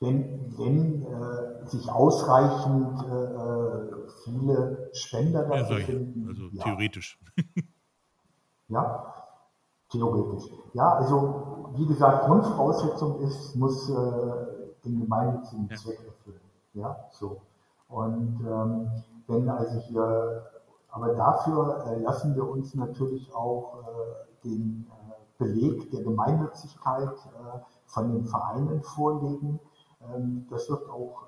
wenn, 0.00 0.58
wenn 0.58 1.04
äh, 1.04 1.66
sich 1.66 1.88
ausreichend 1.90 3.00
äh, 3.02 4.08
viele 4.24 4.88
Spender 4.94 5.44
dafür 5.44 5.78
ja, 5.78 5.84
finden. 5.84 6.26
Also 6.26 6.48
ja. 6.52 6.64
theoretisch. 6.64 7.18
ja, 8.68 9.14
theoretisch. 9.90 10.50
Ja, 10.72 10.94
also 10.94 11.74
wie 11.74 11.86
gesagt, 11.86 12.26
Grundvoraussetzung 12.26 13.20
ist, 13.20 13.54
muss 13.56 13.90
äh, 13.90 13.94
den 14.84 15.00
gemeinnützigen 15.00 15.68
ja. 15.68 15.76
Zweck 15.76 15.98
erfüllen. 16.06 16.40
Ja, 16.72 16.96
so. 17.12 17.42
Und 17.88 18.40
ähm, 18.40 18.90
wenn 19.26 19.48
also 19.50 19.80
hier, 19.80 20.50
aber 20.90 21.14
dafür 21.14 21.84
äh, 21.86 22.00
lassen 22.00 22.34
wir 22.34 22.48
uns 22.48 22.74
natürlich 22.74 23.32
auch 23.34 23.82
äh, 23.82 24.44
den 24.44 24.86
äh, 24.90 25.12
Beleg 25.38 25.90
der 25.90 26.02
Gemeinnützigkeit 26.02 27.14
von 27.86 28.12
den 28.12 28.26
Vereinen 28.26 28.82
vorlegen 28.82 29.58
ähm, 30.02 30.46
das 30.50 30.68
wird 30.68 30.88
auch 30.88 31.26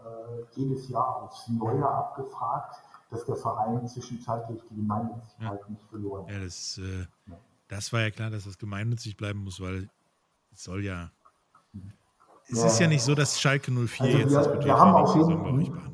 jedes 0.55 0.88
Jahr 0.88 1.22
aufs 1.22 1.48
Neue 1.48 1.87
abgefragt, 1.87 2.77
dass 3.11 3.25
der 3.25 3.37
Verein 3.37 3.87
zwischenzeitlich 3.87 4.62
die 4.70 4.77
Gemeinnützigkeit 4.77 5.61
ja. 5.61 5.68
nicht 5.68 5.85
verloren 5.88 6.27
hat. 6.27 6.33
Ja, 6.33 6.40
das, 6.44 6.79
äh, 6.79 7.07
das 7.68 7.92
war 7.92 8.01
ja 8.01 8.11
klar, 8.11 8.31
dass 8.31 8.44
das 8.44 8.59
gemeinnützig 8.59 9.16
bleiben 9.16 9.44
muss, 9.44 9.61
weil 9.61 9.88
es 10.53 10.64
soll 10.64 10.85
ja. 10.85 11.11
Es 12.48 12.59
ja. 12.59 12.66
ist 12.66 12.81
ja 12.81 12.88
nicht 12.88 13.03
so, 13.03 13.14
dass 13.14 13.40
Schalke 13.40 13.70
04 13.70 14.07
also 14.07 14.18
jetzt 14.18 14.31
wir, 14.31 14.38
das 14.38 14.48
Budget 14.48 14.64
wir 14.64 14.79
haben 14.79 14.94
auf 14.94 15.14
jeden 15.14 15.42
beantragen 15.42 15.92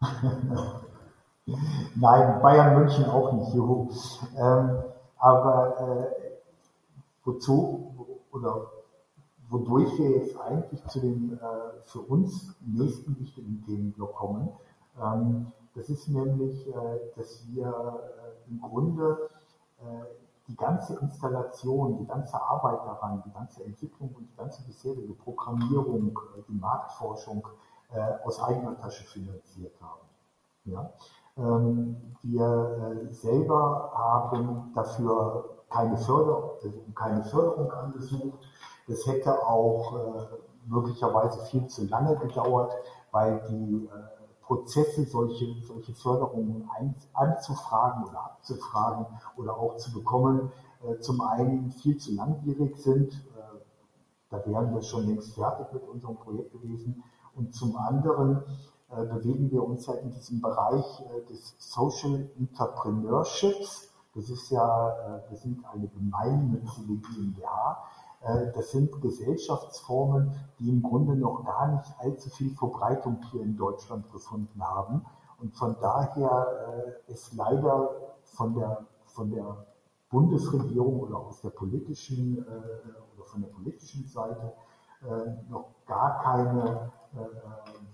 kann. 0.00 0.82
Nein, 1.96 2.40
Bayern 2.42 2.78
München 2.78 3.04
auch 3.06 3.32
nicht, 3.32 3.54
juhu. 3.54 3.90
Ähm, 4.36 4.82
aber 5.18 5.80
äh, 5.80 6.30
wozu 7.24 7.94
oder 8.32 8.66
wodurch 9.48 9.98
wir 9.98 10.10
jetzt 10.10 10.40
eigentlich 10.40 10.84
zu 10.86 11.00
den 11.00 11.38
äh, 11.38 11.82
für 11.84 12.00
uns 12.00 12.54
nächsten 12.60 13.18
wichtigen 13.18 13.62
Themenblock 13.66 14.14
kommen. 14.14 14.48
Ähm, 15.00 15.52
das 15.74 15.88
ist 15.88 16.08
nämlich, 16.08 16.68
äh, 16.68 16.72
dass 17.16 17.46
wir 17.48 17.66
äh, 17.66 18.50
im 18.50 18.60
Grunde 18.60 19.30
äh, 19.80 20.04
die 20.48 20.56
ganze 20.56 20.98
Installation, 20.98 21.98
die 21.98 22.06
ganze 22.06 22.40
Arbeit 22.40 22.80
daran, 22.84 23.22
die 23.24 23.32
ganze 23.32 23.64
Entwicklung 23.64 24.14
und 24.16 24.28
die 24.28 24.36
ganze 24.36 24.62
bisherige 24.62 25.14
Programmierung, 25.14 26.18
äh, 26.36 26.42
die 26.48 26.54
Marktforschung 26.54 27.46
aus 28.22 28.40
eigener 28.40 28.78
Tasche 28.78 29.02
finanziert 29.02 29.74
haben. 29.80 30.06
Ja? 30.64 30.92
Ähm, 31.40 31.96
wir 32.22 33.08
selber 33.10 33.92
haben 33.94 34.72
dafür 34.74 35.56
keine, 35.70 35.96
Förder 35.96 36.50
also 36.62 36.80
keine 36.94 37.24
Förderung 37.24 37.72
angesucht 37.72 38.38
es 38.90 39.06
hätte 39.06 39.46
auch 39.46 39.96
äh, 39.96 40.26
möglicherweise 40.66 41.44
viel 41.46 41.66
zu 41.68 41.86
lange 41.86 42.16
gedauert, 42.16 42.72
weil 43.12 43.40
die 43.48 43.86
äh, 43.86 43.88
Prozesse, 44.42 45.04
solche, 45.04 45.46
solche 45.62 45.94
Förderungen 45.94 46.68
ein, 46.76 46.94
anzufragen 47.12 48.04
oder 48.04 48.24
abzufragen 48.24 49.06
oder 49.36 49.56
auch 49.56 49.76
zu 49.76 49.92
bekommen, 49.92 50.50
äh, 50.82 50.98
zum 50.98 51.20
einen 51.20 51.70
viel 51.70 51.98
zu 51.98 52.14
langwierig 52.14 52.76
sind. 52.78 53.12
Äh, 53.14 53.58
da 54.28 54.44
wären 54.46 54.74
wir 54.74 54.82
schon 54.82 55.06
längst 55.06 55.34
fertig 55.34 55.72
mit 55.72 55.86
unserem 55.88 56.16
Projekt 56.16 56.52
gewesen. 56.52 57.02
Und 57.36 57.54
zum 57.54 57.76
anderen 57.76 58.38
äh, 58.38 58.42
bewegen 58.96 59.50
wir 59.50 59.62
uns 59.62 59.86
ja 59.86 59.94
in 59.94 60.10
diesem 60.10 60.40
Bereich 60.40 61.00
äh, 61.00 61.26
des 61.28 61.54
Social 61.58 62.28
Entrepreneurships. 62.38 63.88
Das 64.14 64.28
ist 64.28 64.50
ja, 64.50 65.22
wir 65.28 65.36
sind 65.36 65.64
eine 65.72 65.86
gemeinnützige 65.86 66.96
GmbH 66.96 67.78
äh, 68.20 68.52
das 68.52 68.70
sind 68.70 69.00
Gesellschaftsformen, 69.00 70.32
die 70.58 70.68
im 70.68 70.82
Grunde 70.82 71.16
noch 71.16 71.44
gar 71.44 71.68
nicht 71.68 71.94
allzu 71.98 72.30
viel 72.30 72.54
Verbreitung 72.54 73.20
hier 73.30 73.42
in 73.42 73.56
Deutschland 73.56 74.10
gefunden 74.12 74.62
haben. 74.62 75.04
Und 75.40 75.54
von 75.56 75.76
daher 75.80 76.96
äh, 77.08 77.12
ist 77.12 77.34
leider 77.34 77.90
von 78.24 78.54
der, 78.54 78.84
von 79.06 79.30
der 79.30 79.64
Bundesregierung 80.10 81.00
oder 81.00 81.18
aus 81.18 81.40
der 81.40 81.50
politischen 81.50 82.38
äh, 82.38 83.16
oder 83.16 83.24
von 83.24 83.40
der 83.42 83.48
politischen 83.48 84.06
Seite 84.06 84.52
noch 85.48 85.70
gar 85.86 86.20
keine 86.22 86.92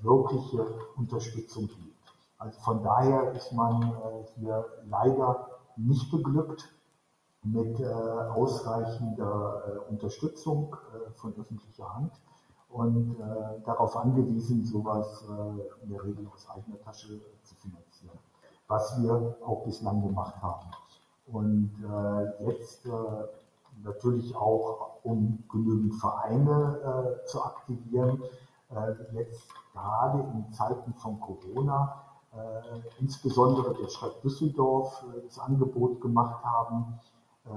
wirkliche 0.02 0.66
Unterstützung 0.96 1.68
gibt. 1.68 2.14
Also 2.38 2.60
von 2.60 2.82
daher 2.82 3.32
ist 3.32 3.52
man 3.52 3.96
hier 4.36 4.64
leider 4.88 5.48
nicht 5.76 6.10
beglückt 6.10 6.76
mit 7.46 7.78
äh, 7.80 7.84
ausreichender 7.84 9.62
äh, 9.66 9.90
Unterstützung 9.90 10.74
äh, 10.94 11.10
von 11.12 11.34
öffentlicher 11.38 11.94
Hand 11.94 12.12
und 12.68 13.16
äh, 13.20 13.60
darauf 13.64 13.96
angewiesen, 13.96 14.64
sowas 14.64 15.24
äh, 15.28 15.84
in 15.84 15.90
der 15.90 16.02
Regel 16.02 16.26
aus 16.34 16.48
eigener 16.50 16.80
Tasche 16.80 17.20
zu 17.42 17.54
finanzieren, 17.56 18.18
was 18.66 19.00
wir 19.00 19.36
auch 19.44 19.64
bislang 19.64 20.02
gemacht 20.02 20.34
haben. 20.42 20.70
Und 21.26 21.70
äh, 21.82 22.44
jetzt 22.44 22.88
natürlich 23.82 24.34
auch, 24.34 24.98
um 25.02 25.42
genügend 25.50 25.94
Vereine 25.96 27.18
äh, 27.22 27.26
zu 27.26 27.42
aktivieren. 27.42 28.22
Jetzt 29.12 29.48
gerade 29.72 30.20
in 30.34 30.52
Zeiten 30.52 30.92
von 30.94 31.20
Corona, 31.20 32.02
äh, 32.36 33.00
insbesondere 33.00 33.74
der 33.74 33.88
Stadt 33.88 34.22
Düsseldorf, 34.22 35.04
äh, 35.14 35.22
das 35.22 35.38
Angebot 35.38 36.00
gemacht 36.00 36.44
haben, 36.44 36.98
äh, 37.46 37.50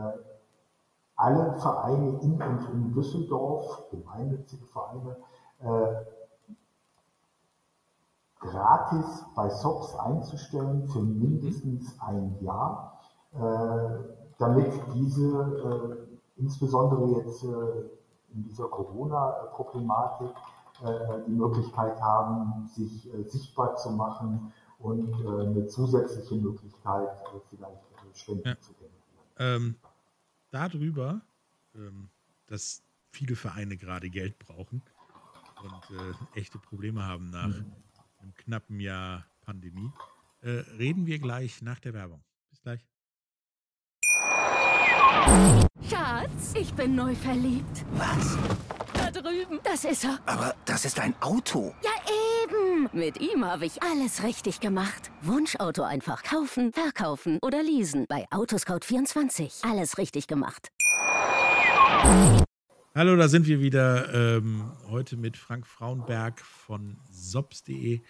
alle 1.16 1.54
Vereine 1.60 2.20
in 2.22 2.42
und 2.42 2.70
um 2.70 2.94
Düsseldorf, 2.94 3.90
gemeinnützige 3.92 4.66
Vereine, 4.68 5.18
gratis 8.40 9.26
bei 9.36 9.50
SOPs 9.50 9.96
einzustellen 9.96 10.88
für 10.88 11.02
mindestens 11.02 12.00
ein 12.00 12.38
Jahr, 12.40 13.02
damit 14.38 14.72
diese 14.94 16.08
insbesondere 16.38 17.06
jetzt 17.20 17.44
in 17.44 18.44
dieser 18.46 18.70
Corona-Problematik 18.70 20.34
die 21.28 21.32
Möglichkeit 21.32 22.00
haben, 22.02 22.68
sich 22.68 23.14
äh, 23.14 23.24
sichtbar 23.24 23.76
zu 23.76 23.92
machen 23.92 24.54
und 24.80 25.12
äh, 25.22 25.48
eine 25.48 25.68
zusätzliche 25.68 26.36
Möglichkeit 26.36 27.10
vielleicht 27.50 27.90
Spenden 28.14 28.48
ja. 28.48 28.60
zu 28.60 28.74
generieren. 28.74 28.96
Ähm, 29.38 29.76
darüber, 30.52 31.22
ähm, 31.76 32.10
dass 32.48 32.84
viele 33.12 33.36
Vereine 33.36 33.78
gerade 33.78 34.10
Geld 34.10 34.40
brauchen 34.40 34.82
und 35.62 35.98
äh, 35.98 36.40
echte 36.40 36.58
Probleme 36.58 37.06
haben 37.06 37.30
nach 37.30 37.48
mhm. 37.48 37.74
einem 38.20 38.34
knappen 38.36 38.80
Jahr 38.80 39.26
Pandemie, 39.42 39.92
äh, 40.42 40.50
reden 40.78 41.06
wir 41.06 41.20
gleich 41.20 41.62
nach 41.62 41.80
der 41.80 41.94
Werbung. 41.94 42.24
Bis 42.50 42.62
gleich. 42.62 42.86
Schatz, 45.90 46.54
ich 46.56 46.74
bin 46.74 46.96
neu 46.96 47.16
verliebt. 47.16 47.86
Was? 47.94 48.38
Da 49.12 49.22
drüben. 49.22 49.60
Das 49.64 49.86
ist 49.86 50.04
er. 50.04 50.20
Aber 50.28 50.54
das 50.66 50.86
ist 50.86 51.00
ein 51.00 51.16
Auto. 51.20 51.74
Ja, 51.84 51.90
eben. 52.44 52.90
Mit 52.94 53.20
ihm 53.20 53.44
habe 53.44 53.66
ich 53.66 53.82
alles 53.82 54.24
richtig 54.24 54.60
gemacht. 54.60 55.10
Wunschauto 55.24 55.82
einfach 55.82 56.22
kaufen, 56.22 56.72
verkaufen 56.74 57.40
oder 57.42 57.64
leasen. 57.64 58.06
Bei 58.08 58.28
Autoscout24. 58.30 59.68
Alles 59.68 59.98
richtig 59.98 60.28
gemacht. 60.28 60.70
Hallo, 62.94 63.16
da 63.16 63.28
sind 63.28 63.48
wir 63.48 63.62
wieder. 63.62 64.14
Ähm, 64.14 64.72
heute 64.90 65.18
mit 65.18 65.38
Frank 65.38 65.66
Frauenberg 65.66 66.40
von 66.42 66.98
sops.de. 67.10 68.02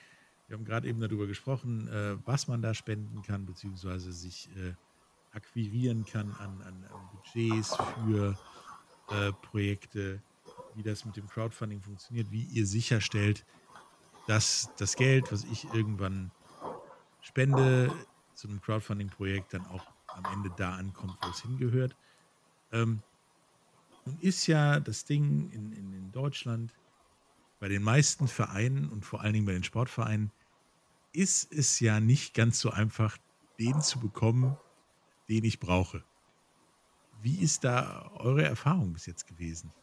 Wir 0.48 0.58
haben 0.58 0.66
gerade 0.66 0.90
eben 0.90 1.00
darüber 1.00 1.28
gesprochen, 1.28 1.88
äh, 1.88 2.18
was 2.26 2.50
man 2.50 2.62
da 2.62 2.74
spenden 2.74 3.22
kann, 3.22 3.46
beziehungsweise 3.46 4.12
sich 4.12 4.50
äh, 4.58 4.74
akquirieren 5.34 6.04
kann 6.04 6.36
an, 6.40 6.62
an, 6.62 6.86
an 6.92 7.10
Budgets 7.14 7.78
für 8.04 8.38
äh, 9.12 9.32
Projekte, 9.42 10.22
wie 10.76 10.84
das 10.84 11.06
mit 11.06 11.18
dem 11.18 11.28
Crowdfunding 11.28 11.82
funktioniert, 11.82 12.32
wie 12.32 12.44
ihr 12.44 12.66
sicherstellt, 12.66 13.46
dass 14.28 14.70
das 14.78 14.96
Geld, 14.96 15.32
was 15.32 15.44
ich 15.46 15.66
irgendwann 15.74 16.32
spende 17.22 17.92
zu 18.34 18.48
einem 18.48 18.62
Crowdfunding-Projekt, 18.62 19.54
dann 19.54 19.66
auch 19.68 19.86
am 20.08 20.26
Ende 20.34 20.52
da 20.56 20.76
ankommt, 20.76 21.18
wo 21.22 21.30
es 21.30 21.42
hingehört. 21.42 21.96
Ähm, 22.72 23.02
nun 24.06 24.20
ist 24.20 24.48
ja 24.48 24.80
das 24.80 25.06
Ding 25.06 25.50
in, 25.52 25.72
in, 25.72 25.94
in 25.94 26.12
Deutschland 26.12 26.74
bei 27.60 27.68
den 27.68 27.84
meisten 27.84 28.28
Vereinen 28.28 28.90
und 28.90 29.06
vor 29.06 29.22
allen 29.22 29.34
Dingen 29.34 29.46
bei 29.46 29.54
den 29.54 29.64
Sportvereinen 29.64 30.32
ist 31.12 31.52
es 31.52 31.80
ja 31.80 32.00
nicht 32.00 32.34
ganz 32.34 32.60
so 32.60 32.70
einfach, 32.70 33.18
den 33.60 33.82
zu 33.82 34.00
bekommen, 34.00 34.58
den 35.28 35.44
ich 35.44 35.60
brauche. 35.60 36.04
Wie 37.22 37.40
ist 37.40 37.66
da 37.66 38.10
eure 38.14 38.46
Erfahrung 38.46 38.94
bis 38.94 39.06
jetzt 39.06 39.28
gewesen? 39.28 39.74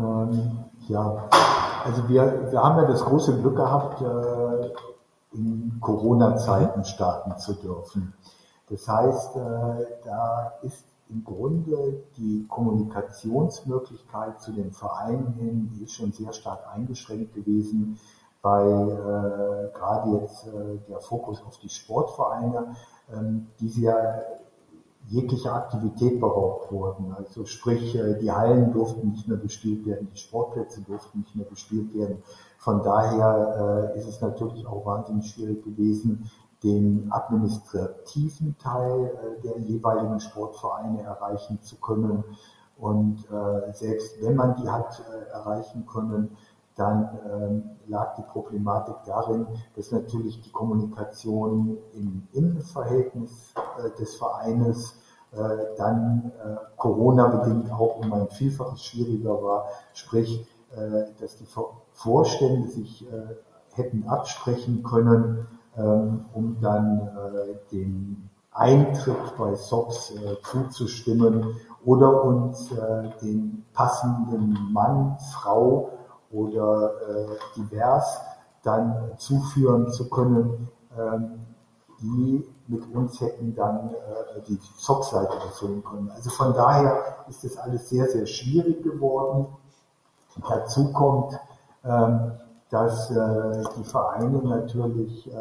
Ähm, 0.00 0.64
ja, 0.88 1.28
also 1.84 2.08
wir, 2.08 2.50
wir 2.50 2.62
haben 2.62 2.78
ja 2.78 2.86
das 2.86 3.04
große 3.04 3.38
Glück 3.40 3.56
gehabt, 3.56 4.00
äh, 4.00 4.70
in 5.32 5.78
Corona-Zeiten 5.80 6.84
starten 6.84 7.36
zu 7.38 7.54
dürfen. 7.54 8.14
Das 8.68 8.88
heißt, 8.88 9.36
äh, 9.36 9.86
da 10.04 10.52
ist 10.62 10.84
im 11.08 11.24
Grunde 11.24 12.04
die 12.16 12.46
Kommunikationsmöglichkeit 12.48 14.40
zu 14.40 14.52
den 14.52 14.72
Vereinen 14.72 15.34
hin, 15.34 15.70
die 15.74 15.84
ist 15.84 15.92
schon 15.92 16.12
sehr 16.12 16.32
stark 16.32 16.60
eingeschränkt 16.72 17.34
gewesen 17.34 17.98
bei 18.42 18.62
äh, 18.62 19.70
gerade 19.76 20.18
jetzt 20.20 20.46
äh, 20.46 20.78
der 20.88 21.00
Fokus 21.00 21.42
auf 21.46 21.58
die 21.58 21.68
Sportvereine, 21.68 22.74
ähm, 23.12 23.48
die 23.58 23.82
ja 23.82 23.94
jegliche 25.10 25.52
Aktivität 25.52 26.20
beraubt 26.20 26.70
wurden. 26.72 27.12
Also 27.12 27.44
sprich, 27.44 27.94
äh, 27.96 28.18
die 28.18 28.30
Hallen 28.30 28.72
durften 28.72 29.10
nicht 29.10 29.28
mehr 29.28 29.36
bespielt 29.36 29.84
werden, 29.84 30.08
die 30.12 30.18
Sportplätze 30.18 30.80
durften 30.82 31.18
nicht 31.18 31.34
mehr 31.34 31.46
bespielt 31.46 31.92
werden. 31.94 32.22
Von 32.58 32.82
daher 32.82 33.92
äh, 33.94 33.98
ist 33.98 34.06
es 34.06 34.20
natürlich 34.20 34.66
auch 34.66 34.86
wahnsinnig 34.86 35.28
schwierig 35.30 35.64
gewesen, 35.64 36.30
den 36.62 37.10
administrativen 37.10 38.56
Teil 38.58 39.06
äh, 39.06 39.42
der 39.42 39.58
jeweiligen 39.58 40.20
Sportvereine 40.20 41.02
erreichen 41.02 41.60
zu 41.62 41.76
können. 41.76 42.24
Und 42.78 43.26
selbst 43.74 44.22
wenn 44.22 44.36
man 44.36 44.54
die 44.56 44.66
hat 44.66 45.02
erreichen 45.34 45.84
können, 45.84 46.34
dann 46.76 47.18
ähm, 47.30 47.70
lag 47.86 48.14
die 48.14 48.22
Problematik 48.22 48.96
darin, 49.04 49.46
dass 49.76 49.92
natürlich 49.92 50.40
die 50.40 50.50
Kommunikation 50.50 51.78
im 51.94 52.28
Innenverhältnis 52.32 53.52
äh, 53.78 53.90
des 53.98 54.16
Vereines 54.16 54.94
äh, 55.32 55.76
dann 55.76 56.32
äh, 56.38 56.56
Corona-bedingt 56.76 57.70
auch 57.72 58.00
um 58.00 58.12
ein 58.12 58.28
Vielfaches 58.30 58.82
schwieriger 58.82 59.42
war. 59.42 59.66
Sprich, 59.94 60.46
äh, 60.74 61.04
dass 61.20 61.36
die 61.36 61.46
Vorstände 61.92 62.68
sich 62.68 63.04
äh, 63.12 63.36
hätten 63.74 64.08
absprechen 64.08 64.82
können, 64.84 65.46
ähm, 65.76 66.26
um 66.32 66.60
dann 66.60 67.08
äh, 67.08 67.72
dem 67.72 68.28
Eintritt 68.52 69.36
bei 69.36 69.54
SOPs 69.54 70.14
zuzustimmen 70.42 71.54
oder 71.84 72.24
uns 72.24 72.68
den 73.22 73.64
passenden 73.72 74.72
Mann, 74.72 75.16
Frau 75.32 75.90
oder 76.30 76.92
äh, 77.08 77.26
divers 77.56 78.20
dann 78.62 79.12
zuführen 79.16 79.90
zu 79.90 80.08
können, 80.08 80.68
ähm, 80.98 81.46
die 82.00 82.46
mit 82.68 82.94
uns 82.94 83.20
hätten 83.20 83.54
dann 83.54 83.90
äh, 83.90 84.40
die 84.46 84.58
Zockseite 84.78 85.34
befüllen 85.48 85.82
können. 85.82 86.10
Also 86.10 86.30
von 86.30 86.54
daher 86.54 87.24
ist 87.28 87.44
das 87.44 87.56
alles 87.56 87.88
sehr, 87.88 88.06
sehr 88.08 88.26
schwierig 88.26 88.82
geworden. 88.82 89.46
dazu 90.48 90.92
kommt, 90.92 91.38
ähm, 91.84 92.32
dass 92.70 93.10
äh, 93.10 93.64
die 93.76 93.84
Vereine 93.84 94.38
natürlich 94.38 95.28
äh, 95.28 95.36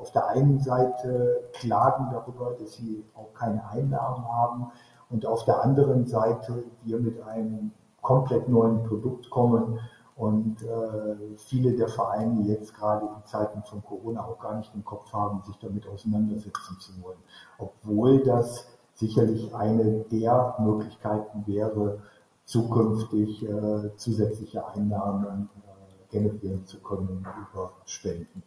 auf 0.00 0.10
der 0.10 0.26
einen 0.28 0.58
Seite 0.60 1.44
klagen 1.52 2.08
darüber, 2.10 2.54
dass 2.58 2.72
sie 2.72 3.04
auch 3.14 3.32
keine 3.34 3.66
Einnahmen 3.68 4.26
haben 4.26 4.72
und 5.08 5.24
auf 5.26 5.44
der 5.44 5.62
anderen 5.62 6.06
Seite 6.06 6.64
wir 6.82 6.98
mit 6.98 7.22
einem 7.22 7.70
komplett 8.00 8.48
neuen 8.48 8.82
Produkt 8.82 9.30
kommen, 9.30 9.78
und 10.16 10.62
äh, 10.62 11.36
viele 11.36 11.74
der 11.74 11.88
Vereine 11.88 12.42
jetzt 12.42 12.74
gerade 12.74 13.06
in 13.06 13.24
Zeiten 13.24 13.62
von 13.62 13.82
Corona 13.82 14.24
auch 14.24 14.38
gar 14.38 14.56
nicht 14.58 14.70
im 14.74 14.84
Kopf 14.84 15.12
haben, 15.12 15.42
sich 15.44 15.56
damit 15.58 15.86
auseinandersetzen 15.86 16.78
zu 16.78 16.92
wollen. 17.02 17.18
Obwohl 17.58 18.22
das 18.22 18.68
sicherlich 18.94 19.54
eine 19.54 20.04
der 20.10 20.56
Möglichkeiten 20.58 21.46
wäre, 21.46 22.02
zukünftig 22.44 23.48
äh, 23.48 23.96
zusätzliche 23.96 24.66
Einnahmen 24.66 25.48
äh, 25.56 26.10
generieren 26.10 26.66
zu 26.66 26.80
können 26.80 27.26
über 27.50 27.72
Spenden. 27.86 28.42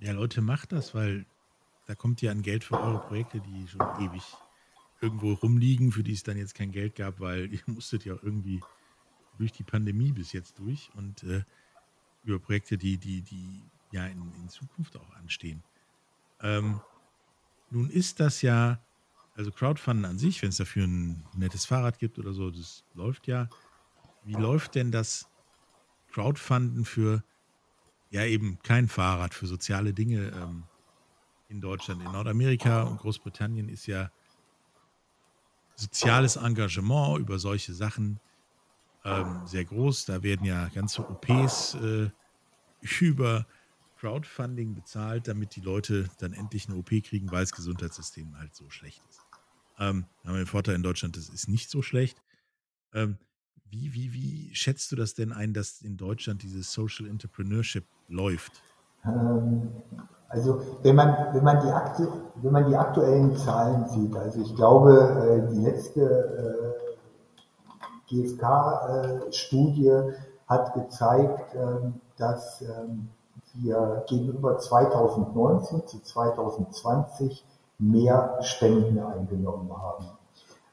Ja, 0.00 0.12
Leute, 0.12 0.40
macht 0.40 0.72
das, 0.72 0.94
weil 0.94 1.26
da 1.86 1.94
kommt 1.94 2.22
ja 2.22 2.32
an 2.32 2.42
Geld 2.42 2.64
für 2.64 2.80
eure 2.80 2.98
Projekte, 2.98 3.40
die 3.40 3.68
schon 3.68 3.82
ewig 4.00 4.22
irgendwo 5.00 5.34
rumliegen, 5.34 5.92
für 5.92 6.02
die 6.02 6.12
es 6.12 6.22
dann 6.22 6.36
jetzt 6.36 6.54
kein 6.54 6.72
Geld 6.72 6.96
gab, 6.96 7.20
weil 7.20 7.46
ihr 7.52 7.60
musstet 7.66 8.04
ja 8.04 8.14
irgendwie 8.22 8.60
durch 9.40 9.52
die 9.52 9.62
Pandemie 9.62 10.12
bis 10.12 10.32
jetzt 10.32 10.58
durch 10.58 10.90
und 10.94 11.22
äh, 11.22 11.42
über 12.24 12.38
Projekte, 12.38 12.76
die, 12.76 12.98
die, 12.98 13.22
die 13.22 13.62
ja 13.90 14.04
in, 14.04 14.32
in 14.34 14.48
Zukunft 14.50 14.96
auch 14.98 15.10
anstehen. 15.16 15.62
Ähm, 16.42 16.80
nun 17.70 17.88
ist 17.88 18.20
das 18.20 18.42
ja, 18.42 18.78
also 19.34 19.50
Crowdfunding 19.50 20.04
an 20.04 20.18
sich, 20.18 20.42
wenn 20.42 20.50
es 20.50 20.58
dafür 20.58 20.86
ein 20.86 21.24
nettes 21.34 21.64
Fahrrad 21.64 21.98
gibt 21.98 22.18
oder 22.18 22.34
so, 22.34 22.50
das 22.50 22.84
läuft 22.94 23.26
ja. 23.28 23.48
Wie 24.24 24.34
läuft 24.34 24.74
denn 24.74 24.92
das 24.92 25.26
Crowdfunding 26.12 26.84
für 26.84 27.24
ja 28.10 28.26
eben 28.26 28.58
kein 28.62 28.88
Fahrrad, 28.88 29.32
für 29.32 29.46
soziale 29.46 29.94
Dinge 29.94 30.32
ähm, 30.36 30.64
in 31.48 31.62
Deutschland? 31.62 32.02
In 32.02 32.12
Nordamerika 32.12 32.82
und 32.82 32.98
Großbritannien 32.98 33.70
ist 33.70 33.86
ja 33.86 34.10
soziales 35.76 36.36
Engagement 36.36 37.20
über 37.20 37.38
solche 37.38 37.72
Sachen 37.72 38.20
ähm, 39.04 39.42
sehr 39.46 39.64
groß. 39.64 40.06
Da 40.06 40.22
werden 40.22 40.44
ja 40.44 40.68
ganze 40.68 41.02
OPs 41.08 41.74
äh, 41.74 42.10
über 43.00 43.46
Crowdfunding 43.98 44.74
bezahlt, 44.74 45.28
damit 45.28 45.56
die 45.56 45.60
Leute 45.60 46.08
dann 46.18 46.32
endlich 46.32 46.68
eine 46.68 46.76
OP 46.76 46.88
kriegen, 46.88 47.30
weil 47.30 47.42
das 47.42 47.52
Gesundheitssystem 47.52 48.38
halt 48.38 48.54
so 48.54 48.68
schlecht 48.70 49.02
ist. 49.08 49.20
Ähm, 49.78 50.06
haben 50.24 50.34
wir 50.34 50.42
den 50.42 50.46
Vorteil 50.46 50.74
in 50.74 50.82
Deutschland, 50.82 51.16
das 51.16 51.28
ist 51.28 51.48
nicht 51.48 51.70
so 51.70 51.82
schlecht. 51.82 52.22
Ähm, 52.92 53.18
wie, 53.70 53.94
wie, 53.94 54.12
wie 54.12 54.54
schätzt 54.54 54.90
du 54.90 54.96
das 54.96 55.14
denn 55.14 55.32
ein, 55.32 55.54
dass 55.54 55.80
in 55.80 55.96
Deutschland 55.96 56.42
dieses 56.42 56.72
Social 56.72 57.06
Entrepreneurship 57.06 57.84
läuft? 58.08 58.62
Ähm, 59.04 59.70
also 60.28 60.78
wenn 60.82 60.96
man, 60.96 61.34
wenn, 61.34 61.44
man 61.44 61.60
die 61.60 62.42
wenn 62.42 62.52
man 62.52 62.68
die 62.68 62.76
aktuellen 62.76 63.36
Zahlen 63.36 63.88
sieht, 63.88 64.14
also 64.16 64.40
ich 64.40 64.54
glaube, 64.54 65.46
äh, 65.48 65.52
die 65.52 65.60
letzte 65.60 66.00
äh, 66.00 66.89
GfK-Studie 68.10 70.02
hat 70.46 70.74
gezeigt, 70.74 71.54
ähm, 71.54 72.00
dass 72.16 72.62
ähm, 72.62 73.08
wir 73.54 74.04
gegenüber 74.08 74.58
2019 74.58 75.86
zu 75.86 76.00
2020 76.00 77.44
mehr 77.78 78.38
Spenden 78.42 78.98
eingenommen 78.98 79.70
haben. 79.76 80.06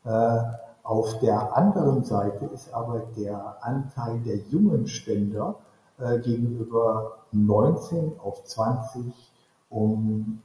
Äh, 0.04 0.44
auf 0.84 1.20
der 1.20 1.56
anderen 1.56 2.04
Seite 2.04 2.46
ist 2.46 2.74
aber 2.74 3.00
der 3.18 3.58
Anteil 3.62 4.20
der 4.20 4.38
jungen 4.38 4.88
Spender 4.88 5.56
äh, 6.00 6.20
gegenüber 6.20 7.18
19 7.32 8.20
auf 8.20 8.44
20 8.46 9.14
um 9.70 10.42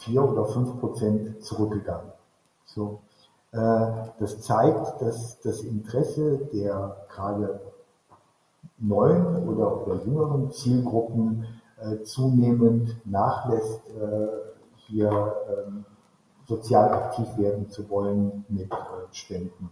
4 0.00 0.22
oder 0.22 0.44
5 0.46 0.80
Prozent 0.80 1.42
zurückgegangen. 1.42 2.12
So, 2.66 3.00
äh, 3.08 3.13
das 3.54 4.40
zeigt, 4.40 5.00
dass 5.00 5.38
das 5.40 5.60
Interesse 5.60 6.38
der 6.52 6.96
gerade 7.08 7.60
neuen 8.78 9.48
oder, 9.48 10.02
jüngeren 10.04 10.50
Zielgruppen 10.50 11.46
äh, 11.80 12.02
zunehmend 12.02 12.96
nachlässt, 13.04 13.82
äh, 13.90 14.28
hier 14.86 15.34
ähm, 15.48 15.84
sozial 16.46 16.92
aktiv 16.92 17.26
werden 17.38 17.70
zu 17.70 17.88
wollen 17.88 18.44
mit 18.48 18.70
äh, 18.70 18.76
Spenden. 19.12 19.70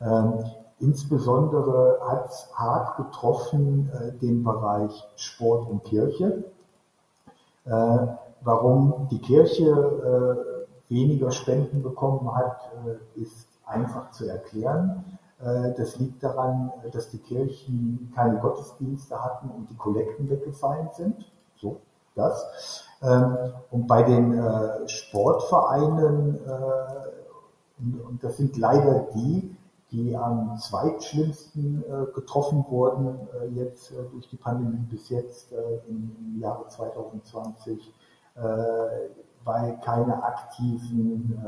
Ähm, 0.00 0.44
insbesondere 0.80 1.98
hat 2.06 2.28
es 2.28 2.48
hart 2.54 2.96
getroffen 2.96 3.90
äh, 3.92 4.12
den 4.18 4.42
Bereich 4.42 5.06
Sport 5.16 5.68
und 5.68 5.84
Kirche. 5.84 6.44
Äh, 7.64 8.06
warum 8.40 9.06
die 9.10 9.20
Kirche 9.20 9.68
äh, 9.68 10.51
weniger 10.92 11.30
Spenden 11.30 11.82
bekommen 11.82 12.34
hat, 12.34 12.70
äh, 12.86 13.20
ist 13.20 13.48
einfach 13.64 14.10
zu 14.10 14.28
erklären. 14.28 15.18
Äh, 15.40 15.72
das 15.76 15.96
liegt 15.98 16.22
daran, 16.22 16.72
dass 16.92 17.10
die 17.10 17.18
Kirchen 17.18 18.12
keine 18.14 18.38
Gottesdienste 18.38 19.22
hatten 19.22 19.50
und 19.50 19.70
die 19.70 19.76
Kollekten 19.76 20.28
weggefallen 20.28 20.90
sind. 20.92 21.30
So, 21.56 21.80
das. 22.14 22.84
Ähm, 23.02 23.36
und 23.70 23.86
bei 23.86 24.02
den 24.02 24.34
äh, 24.34 24.88
Sportvereinen, 24.88 26.38
und 27.78 28.22
das 28.22 28.36
sind 28.36 28.56
leider 28.56 29.08
die, 29.14 29.56
die 29.90 30.16
am 30.16 30.56
zweitschlimmsten 30.56 31.84
getroffen 32.14 32.64
wurden 32.68 33.18
jetzt 33.54 33.92
durch 34.12 34.28
die 34.28 34.36
Pandemie 34.36 34.86
bis 34.88 35.08
jetzt 35.08 35.52
im 35.88 36.38
Jahre 36.38 36.68
2020, 36.68 37.92
weil 39.44 39.78
keine 39.80 40.22
aktiven 40.22 41.38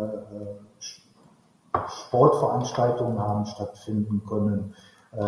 Sportveranstaltungen 1.89 3.19
haben 3.19 3.47
stattfinden 3.47 4.23
können, 4.27 4.75
äh, 5.13 5.19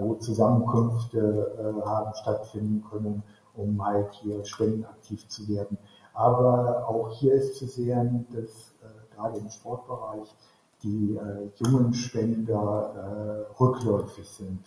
wo 0.00 0.14
Zusammenkünfte 0.14 1.18
äh, 1.18 1.86
haben 1.86 2.14
stattfinden 2.14 2.84
können, 2.90 3.22
um 3.54 3.84
halt 3.84 4.12
hier 4.14 4.44
spendenaktiv 4.44 5.26
zu 5.28 5.48
werden. 5.48 5.78
Aber 6.12 6.88
auch 6.88 7.10
hier 7.10 7.34
ist 7.34 7.56
zu 7.56 7.66
sehen, 7.66 8.26
dass 8.30 8.74
äh, 8.82 9.14
gerade 9.14 9.38
im 9.38 9.48
Sportbereich 9.48 10.34
die 10.82 11.16
äh, 11.16 11.50
jungen 11.56 11.94
Spender 11.94 13.46
äh, 13.50 13.60
rückläufig 13.60 14.28
sind, 14.28 14.64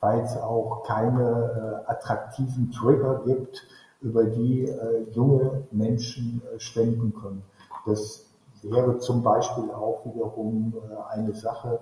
weil 0.00 0.20
es 0.20 0.36
auch 0.36 0.82
keine 0.84 1.84
äh, 1.86 1.90
attraktiven 1.90 2.70
Trigger 2.72 3.22
gibt, 3.24 3.62
über 4.00 4.24
die 4.24 4.64
äh, 4.64 5.02
junge 5.12 5.64
Menschen 5.70 6.42
äh, 6.54 6.58
spenden 6.58 7.14
können. 7.14 7.42
Das 7.86 8.26
wäre 8.62 8.98
zum 8.98 9.22
Beispiel 9.22 9.70
auch 9.70 10.04
wiederum 10.04 10.74
äh, 10.90 11.14
eine 11.14 11.34
Sache, 11.34 11.80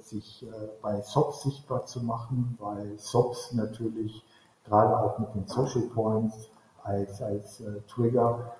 sich 0.00 0.44
bei 0.82 1.00
SOPs 1.02 1.42
sichtbar 1.42 1.86
zu 1.86 2.02
machen, 2.02 2.58
weil 2.58 2.98
SOPs 2.98 3.52
natürlich 3.52 4.24
gerade 4.64 4.98
auch 4.98 5.20
mit 5.20 5.32
den 5.36 5.46
Social 5.46 5.82
Points 5.94 6.50
als, 6.82 7.22
als 7.22 7.62
Trigger 7.86 8.56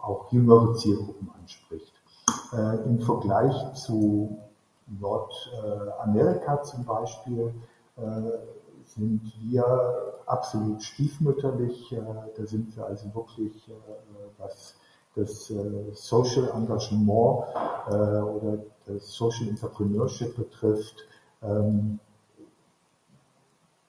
auch 0.00 0.32
jüngere 0.32 0.72
Zielgruppen 0.76 1.30
anspricht. 1.38 1.92
Im 2.86 2.98
Vergleich 3.00 3.74
zu 3.74 4.38
Nordamerika 4.86 6.62
zum 6.62 6.86
Beispiel 6.86 7.52
sind 8.86 9.20
wir 9.42 10.19
absolut 10.30 10.82
stiefmütterlich. 10.82 11.94
Da 12.36 12.46
sind 12.46 12.76
wir 12.76 12.86
also 12.86 13.14
wirklich, 13.14 13.70
was 14.38 14.74
das 15.16 15.50
äh, 15.50 15.92
Social 15.92 16.50
Engagement 16.54 17.44
äh, 17.88 17.92
oder 17.92 18.58
das 18.86 19.12
Social 19.12 19.48
Entrepreneurship 19.48 20.36
betrifft, 20.36 20.96
ähm, 21.42 21.98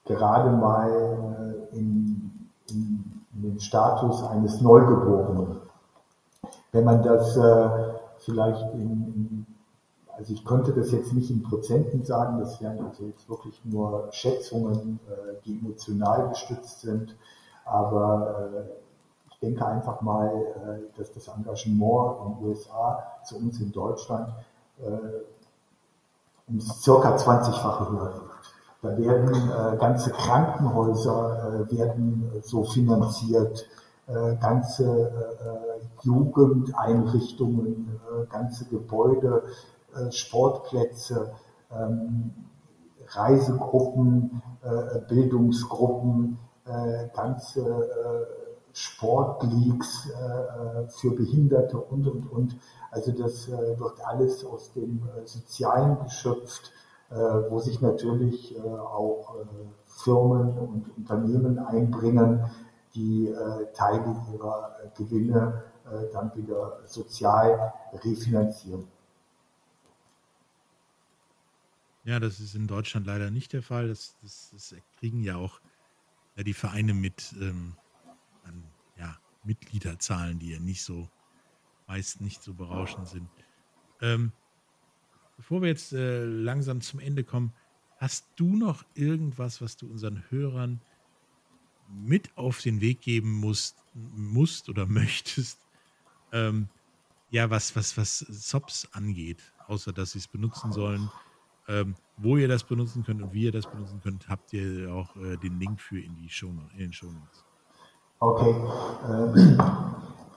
gerade 0.05 0.51
mal 0.51 1.63
äh, 1.71 1.77
in, 1.77 2.49
in, 2.69 3.23
in, 3.33 3.41
den 3.41 3.59
Status 3.59 4.23
eines 4.23 4.61
Neugeborenen. 4.61 5.57
Wenn 6.71 6.85
man 6.85 7.03
das 7.03 7.37
äh, 7.37 7.69
vielleicht 8.19 8.73
in, 8.73 8.81
in, 8.81 9.45
also 10.21 10.33
ich 10.35 10.45
könnte 10.45 10.71
das 10.71 10.91
jetzt 10.91 11.13
nicht 11.13 11.31
in 11.31 11.41
Prozenten 11.41 12.05
sagen, 12.05 12.39
das 12.39 12.61
wären 12.61 12.79
also 12.85 13.05
jetzt 13.05 13.27
wirklich 13.27 13.59
nur 13.63 14.07
Schätzungen, 14.11 14.99
äh, 15.09 15.33
die 15.43 15.57
emotional 15.57 16.29
gestützt 16.29 16.81
sind, 16.81 17.15
aber 17.65 18.51
äh, 18.53 19.41
denke 19.41 19.65
einfach 19.65 20.01
mal, 20.01 20.27
äh, 20.27 20.99
dass 20.99 21.11
das 21.11 21.27
Engagement 21.27 22.17
in 22.19 22.35
den 22.35 22.49
USA 22.49 23.03
zu 23.25 23.37
uns 23.37 23.59
in 23.59 23.71
Deutschland 23.71 24.29
um 26.47 26.59
circa 26.59 27.15
20-fache 27.15 27.91
höher 27.91 28.13
liegt. 28.13 28.55
Da 28.81 28.97
werden 28.97 29.77
ganze 29.77 30.09
Krankenhäuser 30.09 31.67
werden 31.69 32.31
so 32.41 32.63
finanziert, 32.63 33.67
ganze 34.39 35.11
Jugendeinrichtungen, 36.01 37.99
ganze 38.31 38.65
Gebäude, 38.65 39.43
Sportplätze, 40.09 41.33
ähm, 41.71 42.33
Reisegruppen, 43.07 44.41
Bildungsgruppen, 45.09 46.37
ganze 47.13 48.27
Sportleagues 48.73 50.09
äh, 50.09 50.87
für 50.89 51.11
Behinderte 51.11 51.77
und, 51.77 52.07
und, 52.07 52.31
und. 52.31 52.57
Also 52.89 53.11
das 53.11 53.47
äh, 53.47 53.79
wird 53.79 54.05
alles 54.05 54.45
aus 54.45 54.71
dem 54.73 55.01
äh, 55.07 55.25
Sozialen 55.25 55.97
geschöpft, 56.03 56.71
äh, 57.09 57.15
wo 57.15 57.59
sich 57.59 57.81
natürlich 57.81 58.55
äh, 58.55 58.61
auch 58.61 59.35
äh, 59.35 59.45
Firmen 59.85 60.57
und 60.57 60.97
Unternehmen 60.97 61.59
einbringen, 61.59 62.45
die 62.95 63.33
Teile 63.73 64.17
ihrer 64.33 64.75
Gewinne 64.97 65.63
dann 66.11 66.29
wieder 66.35 66.79
sozial 66.85 67.71
refinanzieren. 68.03 68.85
Ja, 72.11 72.19
das 72.19 72.39
ist 72.39 72.55
in 72.55 72.67
Deutschland 72.67 73.07
leider 73.07 73.31
nicht 73.31 73.53
der 73.53 73.63
Fall. 73.63 73.87
Das, 73.87 74.15
das, 74.21 74.49
das 74.51 74.75
kriegen 74.99 75.23
ja 75.23 75.37
auch 75.37 75.61
die 76.37 76.53
Vereine 76.53 76.93
mit. 76.93 77.33
Ähm 77.39 77.75
an 78.43 78.63
ja, 78.97 79.17
Mitgliederzahlen, 79.43 80.39
die 80.39 80.51
ja 80.51 80.59
nicht 80.59 80.83
so, 80.83 81.09
meist 81.87 82.21
nicht 82.21 82.43
so 82.43 82.53
berauschend 82.53 83.07
sind. 83.07 83.29
Ähm, 84.01 84.31
bevor 85.37 85.61
wir 85.61 85.69
jetzt 85.69 85.93
äh, 85.93 86.25
langsam 86.25 86.81
zum 86.81 86.99
Ende 86.99 87.23
kommen, 87.23 87.53
hast 87.97 88.27
du 88.35 88.55
noch 88.55 88.83
irgendwas, 88.95 89.61
was 89.61 89.77
du 89.77 89.87
unseren 89.87 90.23
Hörern 90.29 90.81
mit 91.87 92.35
auf 92.37 92.61
den 92.61 92.81
Weg 92.81 93.01
geben 93.01 93.31
musst, 93.33 93.77
musst 93.93 94.69
oder 94.69 94.85
möchtest? 94.85 95.59
Ähm, 96.31 96.69
ja, 97.29 97.49
was, 97.49 97.75
was, 97.75 97.97
was 97.97 98.19
SOPs 98.19 98.87
angeht, 98.93 99.41
außer 99.67 99.93
dass 99.93 100.11
sie 100.11 100.19
es 100.19 100.27
benutzen 100.27 100.71
sollen. 100.71 101.09
Ähm, 101.71 101.95
wo 102.17 102.37
ihr 102.37 102.47
das 102.47 102.63
benutzen 102.63 103.03
könnt 103.03 103.21
und 103.21 103.33
wie 103.33 103.45
ihr 103.45 103.51
das 103.51 103.65
benutzen 103.65 104.01
könnt, 104.03 104.29
habt 104.29 104.53
ihr 104.53 104.93
auch 104.93 105.15
äh, 105.15 105.37
den 105.37 105.59
Link 105.59 105.79
für 105.79 105.99
in, 105.99 106.15
die 106.15 106.29
Show, 106.29 106.47
in 106.73 106.79
den 106.79 106.93
Show 106.93 107.07
Notes. 107.07 107.45
Okay. 108.19 108.53
Ähm, 109.09 109.57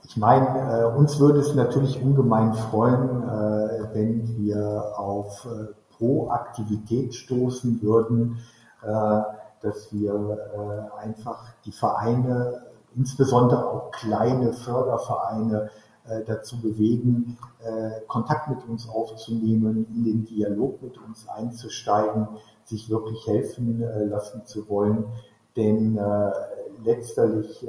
ich 0.04 0.16
meine, 0.16 0.46
äh, 0.46 0.96
uns 0.96 1.18
würde 1.18 1.40
es 1.40 1.54
natürlich 1.54 2.00
ungemein 2.00 2.54
freuen, 2.54 3.22
äh, 3.22 3.94
wenn 3.94 4.36
wir 4.38 4.94
auf 4.96 5.44
äh, 5.46 5.74
Proaktivität 5.96 7.14
stoßen 7.14 7.80
würden, 7.82 8.38
dass 9.62 9.90
wir 9.92 10.90
einfach 10.98 11.54
die 11.64 11.72
Vereine, 11.72 12.64
insbesondere 12.94 13.64
auch 13.64 13.92
kleine 13.92 14.52
Fördervereine, 14.52 15.70
dazu 16.26 16.60
bewegen, 16.60 17.38
Kontakt 18.08 18.48
mit 18.50 18.68
uns 18.68 18.88
aufzunehmen, 18.88 19.86
in 19.94 20.04
den 20.04 20.24
Dialog 20.24 20.82
mit 20.82 20.98
uns 20.98 21.26
einzusteigen, 21.28 22.28
sich 22.64 22.90
wirklich 22.90 23.26
helfen 23.26 23.80
lassen 24.10 24.44
zu 24.44 24.68
wollen. 24.68 25.06
Denn 25.56 25.98
letztlich 26.84 27.66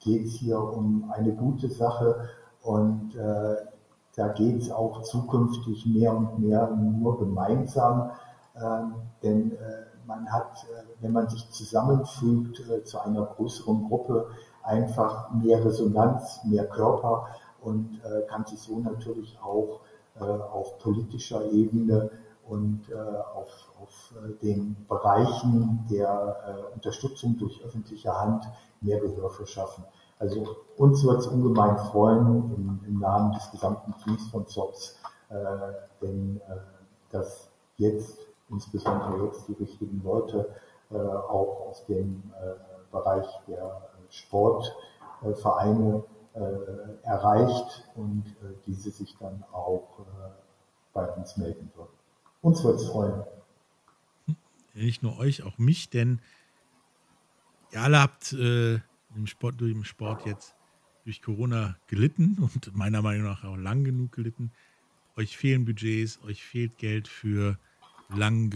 geht 0.00 0.26
es 0.26 0.32
hier 0.34 0.58
um 0.58 1.10
eine 1.12 1.32
gute 1.32 1.68
Sache 1.68 2.28
und 2.62 3.14
äh, 3.16 3.56
da 4.16 4.28
geht 4.28 4.60
es 4.60 4.70
auch 4.70 5.02
zukünftig 5.02 5.86
mehr 5.86 6.16
und 6.16 6.38
mehr 6.38 6.70
nur 6.70 7.18
gemeinsam, 7.18 8.10
ähm, 8.56 8.94
denn 9.22 9.52
äh, 9.52 9.56
man 10.06 10.30
hat, 10.30 10.64
äh, 10.70 10.84
wenn 11.00 11.12
man 11.12 11.28
sich 11.28 11.50
zusammenfügt 11.50 12.62
äh, 12.70 12.84
zu 12.84 13.00
einer 13.00 13.24
größeren 13.24 13.88
Gruppe, 13.88 14.28
einfach 14.64 15.30
mehr 15.32 15.64
Resonanz, 15.64 16.40
mehr 16.44 16.66
Körper 16.66 17.28
und 17.60 18.00
äh, 18.04 18.22
kann 18.26 18.44
sich 18.44 18.60
so 18.60 18.78
natürlich 18.78 19.38
auch 19.42 19.80
äh, 20.18 20.24
auf 20.24 20.78
politischer 20.78 21.44
Ebene 21.50 22.10
und 22.48 22.88
äh, 22.90 22.94
auf, 22.94 23.72
auf 23.80 24.14
den 24.42 24.76
Bereichen 24.88 25.86
der 25.90 26.70
Unterstützung 26.74 27.36
durch 27.38 27.62
öffentliche 27.64 28.18
Hand 28.18 28.44
mehr 28.80 29.00
Gehör 29.00 29.30
verschaffen. 29.30 29.84
Also 30.18 30.56
uns 30.76 31.04
wird 31.04 31.20
es 31.20 31.26
ungemein 31.26 31.76
freuen 31.76 32.54
im, 32.54 32.80
im, 32.86 32.98
Namen 32.98 33.32
des 33.32 33.50
gesamten 33.50 33.94
Teams 34.02 34.28
von 34.28 34.46
ZOPS, 34.46 34.98
äh, 35.28 35.34
wenn 36.00 36.40
äh, 36.48 36.56
das 37.10 37.50
jetzt, 37.76 38.18
insbesondere 38.48 39.26
jetzt 39.26 39.48
die 39.48 39.54
richtigen 39.54 40.02
Leute 40.04 40.48
äh, 40.90 40.96
auch 40.96 41.68
aus 41.68 41.84
dem 41.86 42.32
äh, 42.40 42.54
Bereich 42.92 43.26
der 43.48 43.88
Sportvereine 44.16 46.04
äh, 46.34 46.40
erreicht 47.02 47.88
und 47.94 48.24
äh, 48.26 48.54
diese 48.66 48.90
sich 48.90 49.16
dann 49.18 49.44
auch 49.52 50.06
bei 50.92 51.08
uns 51.12 51.36
melden 51.36 51.70
würden. 51.74 51.92
Uns 52.40 52.62
wird 52.62 52.80
es 52.80 52.88
freuen. 52.88 53.24
Nicht 54.74 55.02
nur 55.02 55.18
euch, 55.18 55.42
auch 55.42 55.58
mich, 55.58 55.90
denn 55.90 56.20
ihr 57.72 57.80
alle 57.80 58.00
habt 58.00 58.32
im 58.32 59.26
Sport, 59.26 59.60
durch 59.60 59.72
den 59.72 59.84
Sport 59.84 60.24
jetzt 60.26 60.54
durch 61.04 61.22
Corona 61.22 61.76
gelitten 61.86 62.38
und 62.54 62.74
meiner 62.74 63.02
Meinung 63.02 63.26
nach 63.26 63.44
auch 63.44 63.56
lang 63.56 63.84
genug 63.84 64.12
gelitten. 64.12 64.50
Euch 65.16 65.36
fehlen 65.36 65.64
Budgets, 65.64 66.20
euch 66.24 66.42
fehlt 66.42 66.76
Geld 66.78 67.06
für 67.06 67.58
lang 68.08 68.50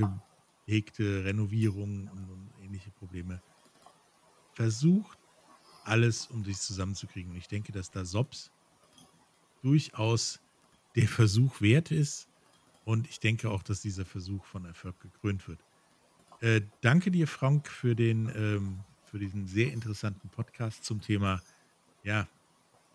gehegte 0.66 1.24
Renovierungen 1.24 2.08
und, 2.08 2.30
und 2.30 2.50
ähnliche 2.62 2.90
Probleme. 2.90 3.40
Versucht 4.54 5.17
alles, 5.88 6.26
um 6.26 6.44
sich 6.44 6.58
zusammenzukriegen. 6.58 7.32
Und 7.32 7.38
ich 7.38 7.48
denke, 7.48 7.72
dass 7.72 7.90
da 7.90 8.04
SOPS 8.04 8.50
durchaus 9.62 10.40
der 10.94 11.08
Versuch 11.08 11.60
wert 11.60 11.90
ist. 11.90 12.28
Und 12.84 13.08
ich 13.08 13.20
denke 13.20 13.50
auch, 13.50 13.62
dass 13.62 13.82
dieser 13.82 14.04
Versuch 14.04 14.44
von 14.44 14.64
Erfolg 14.64 14.98
gekrönt 15.00 15.46
wird. 15.48 15.60
Äh, 16.40 16.62
danke 16.80 17.10
dir, 17.10 17.26
Frank, 17.26 17.68
für 17.68 17.94
den 17.94 18.28
ähm, 18.34 18.84
für 19.08 19.18
diesen 19.18 19.46
sehr 19.46 19.72
interessanten 19.72 20.28
Podcast 20.28 20.84
zum 20.84 21.00
Thema 21.00 21.42
ja, 22.02 22.28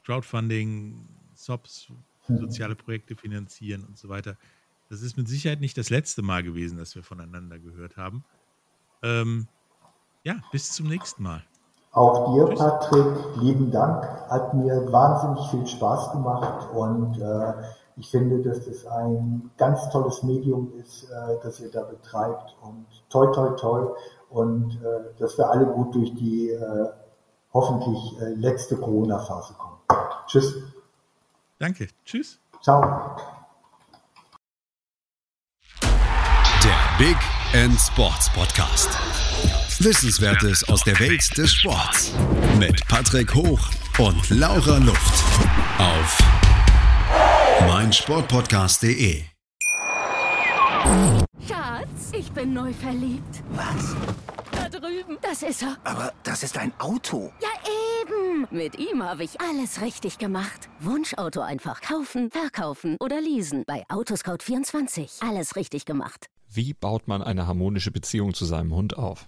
Crowdfunding, 0.05 1.07
SOPs, 1.35 1.89
mhm. 2.27 2.37
soziale 2.37 2.75
Projekte 2.75 3.15
finanzieren 3.15 3.83
und 3.83 3.97
so 3.97 4.09
weiter. 4.09 4.37
Das 4.89 5.01
ist 5.01 5.17
mit 5.17 5.27
Sicherheit 5.27 5.59
nicht 5.59 5.77
das 5.77 5.89
letzte 5.89 6.21
Mal 6.21 6.43
gewesen, 6.43 6.77
dass 6.77 6.95
wir 6.95 7.03
voneinander 7.03 7.57
gehört 7.57 7.97
haben. 7.97 8.23
Ähm, 9.01 9.47
ja, 10.23 10.41
bis 10.51 10.71
zum 10.71 10.87
nächsten 10.87 11.23
Mal. 11.23 11.43
Auch 11.93 12.33
dir. 12.33 12.47
Patrick, 12.55 13.05
lieben 13.35 13.71
Dank. 13.71 14.03
Hat 14.29 14.53
mir 14.55 14.91
wahnsinnig 14.91 15.47
viel 15.49 15.67
Spaß 15.67 16.11
gemacht 16.11 16.67
und 16.73 17.19
äh, 17.21 17.53
ich 17.95 18.09
finde, 18.09 18.41
dass 18.41 18.65
es 18.65 18.87
ein 18.87 19.51
ganz 19.57 19.89
tolles 19.91 20.23
Medium 20.23 20.73
ist, 20.79 21.03
äh, 21.03 21.37
das 21.43 21.59
ihr 21.59 21.71
da 21.71 21.83
betreibt 21.83 22.55
und 22.63 22.87
toi, 23.09 23.27
toi, 23.27 23.49
toi 23.51 23.87
und 24.31 24.73
äh, 24.83 25.19
dass 25.19 25.37
wir 25.37 25.49
alle 25.49 25.67
gut 25.67 25.93
durch 25.93 26.13
die 26.15 26.49
äh, 26.49 26.89
hoffentlich 27.53 28.19
äh, 28.19 28.33
letzte 28.33 28.75
Corona-Phase 28.77 29.53
kommen. 29.53 29.77
Tschüss. 30.25 30.55
Danke. 31.59 31.87
Tschüss. 32.03 32.39
Ciao. 32.61 32.81
Der 36.63 36.97
Big 36.97 37.17
End 37.53 37.79
Sports 37.79 38.31
Podcast. 38.33 39.22
Wissenswertes 39.83 40.63
aus 40.69 40.81
der 40.85 40.97
Welt 40.99 41.37
des 41.37 41.53
Sports. 41.53 42.13
Mit 42.57 42.87
Patrick 42.87 43.35
Hoch 43.35 43.59
und 43.97 44.29
Laura 44.29 44.77
Luft. 44.77 45.23
Auf 45.77 46.19
meinsportpodcast.de. 47.67 49.23
Schatz, 51.45 52.11
ich 52.13 52.31
bin 52.31 52.53
neu 52.53 52.71
verliebt. 52.71 53.43
Was? 53.51 53.93
Da 54.53 54.69
drüben. 54.69 55.17
Das 55.21 55.43
ist 55.43 55.63
er. 55.63 55.75
Aber 55.83 56.13
das 56.23 56.43
ist 56.43 56.57
ein 56.57 56.71
Auto. 56.79 57.33
Ja, 57.41 57.49
eben. 58.01 58.47
Mit 58.51 58.79
ihm 58.79 59.03
habe 59.03 59.25
ich 59.25 59.41
alles 59.41 59.81
richtig 59.81 60.17
gemacht. 60.17 60.69
Wunschauto 60.79 61.41
einfach 61.41 61.81
kaufen, 61.81 62.31
verkaufen 62.31 62.95
oder 63.01 63.19
leasen. 63.19 63.65
Bei 63.67 63.83
Autoscout24. 63.89 65.27
Alles 65.27 65.57
richtig 65.57 65.83
gemacht. 65.83 66.27
Wie 66.49 66.73
baut 66.73 67.09
man 67.09 67.21
eine 67.21 67.47
harmonische 67.47 67.91
Beziehung 67.91 68.33
zu 68.33 68.45
seinem 68.45 68.73
Hund 68.73 68.97
auf? 68.97 69.27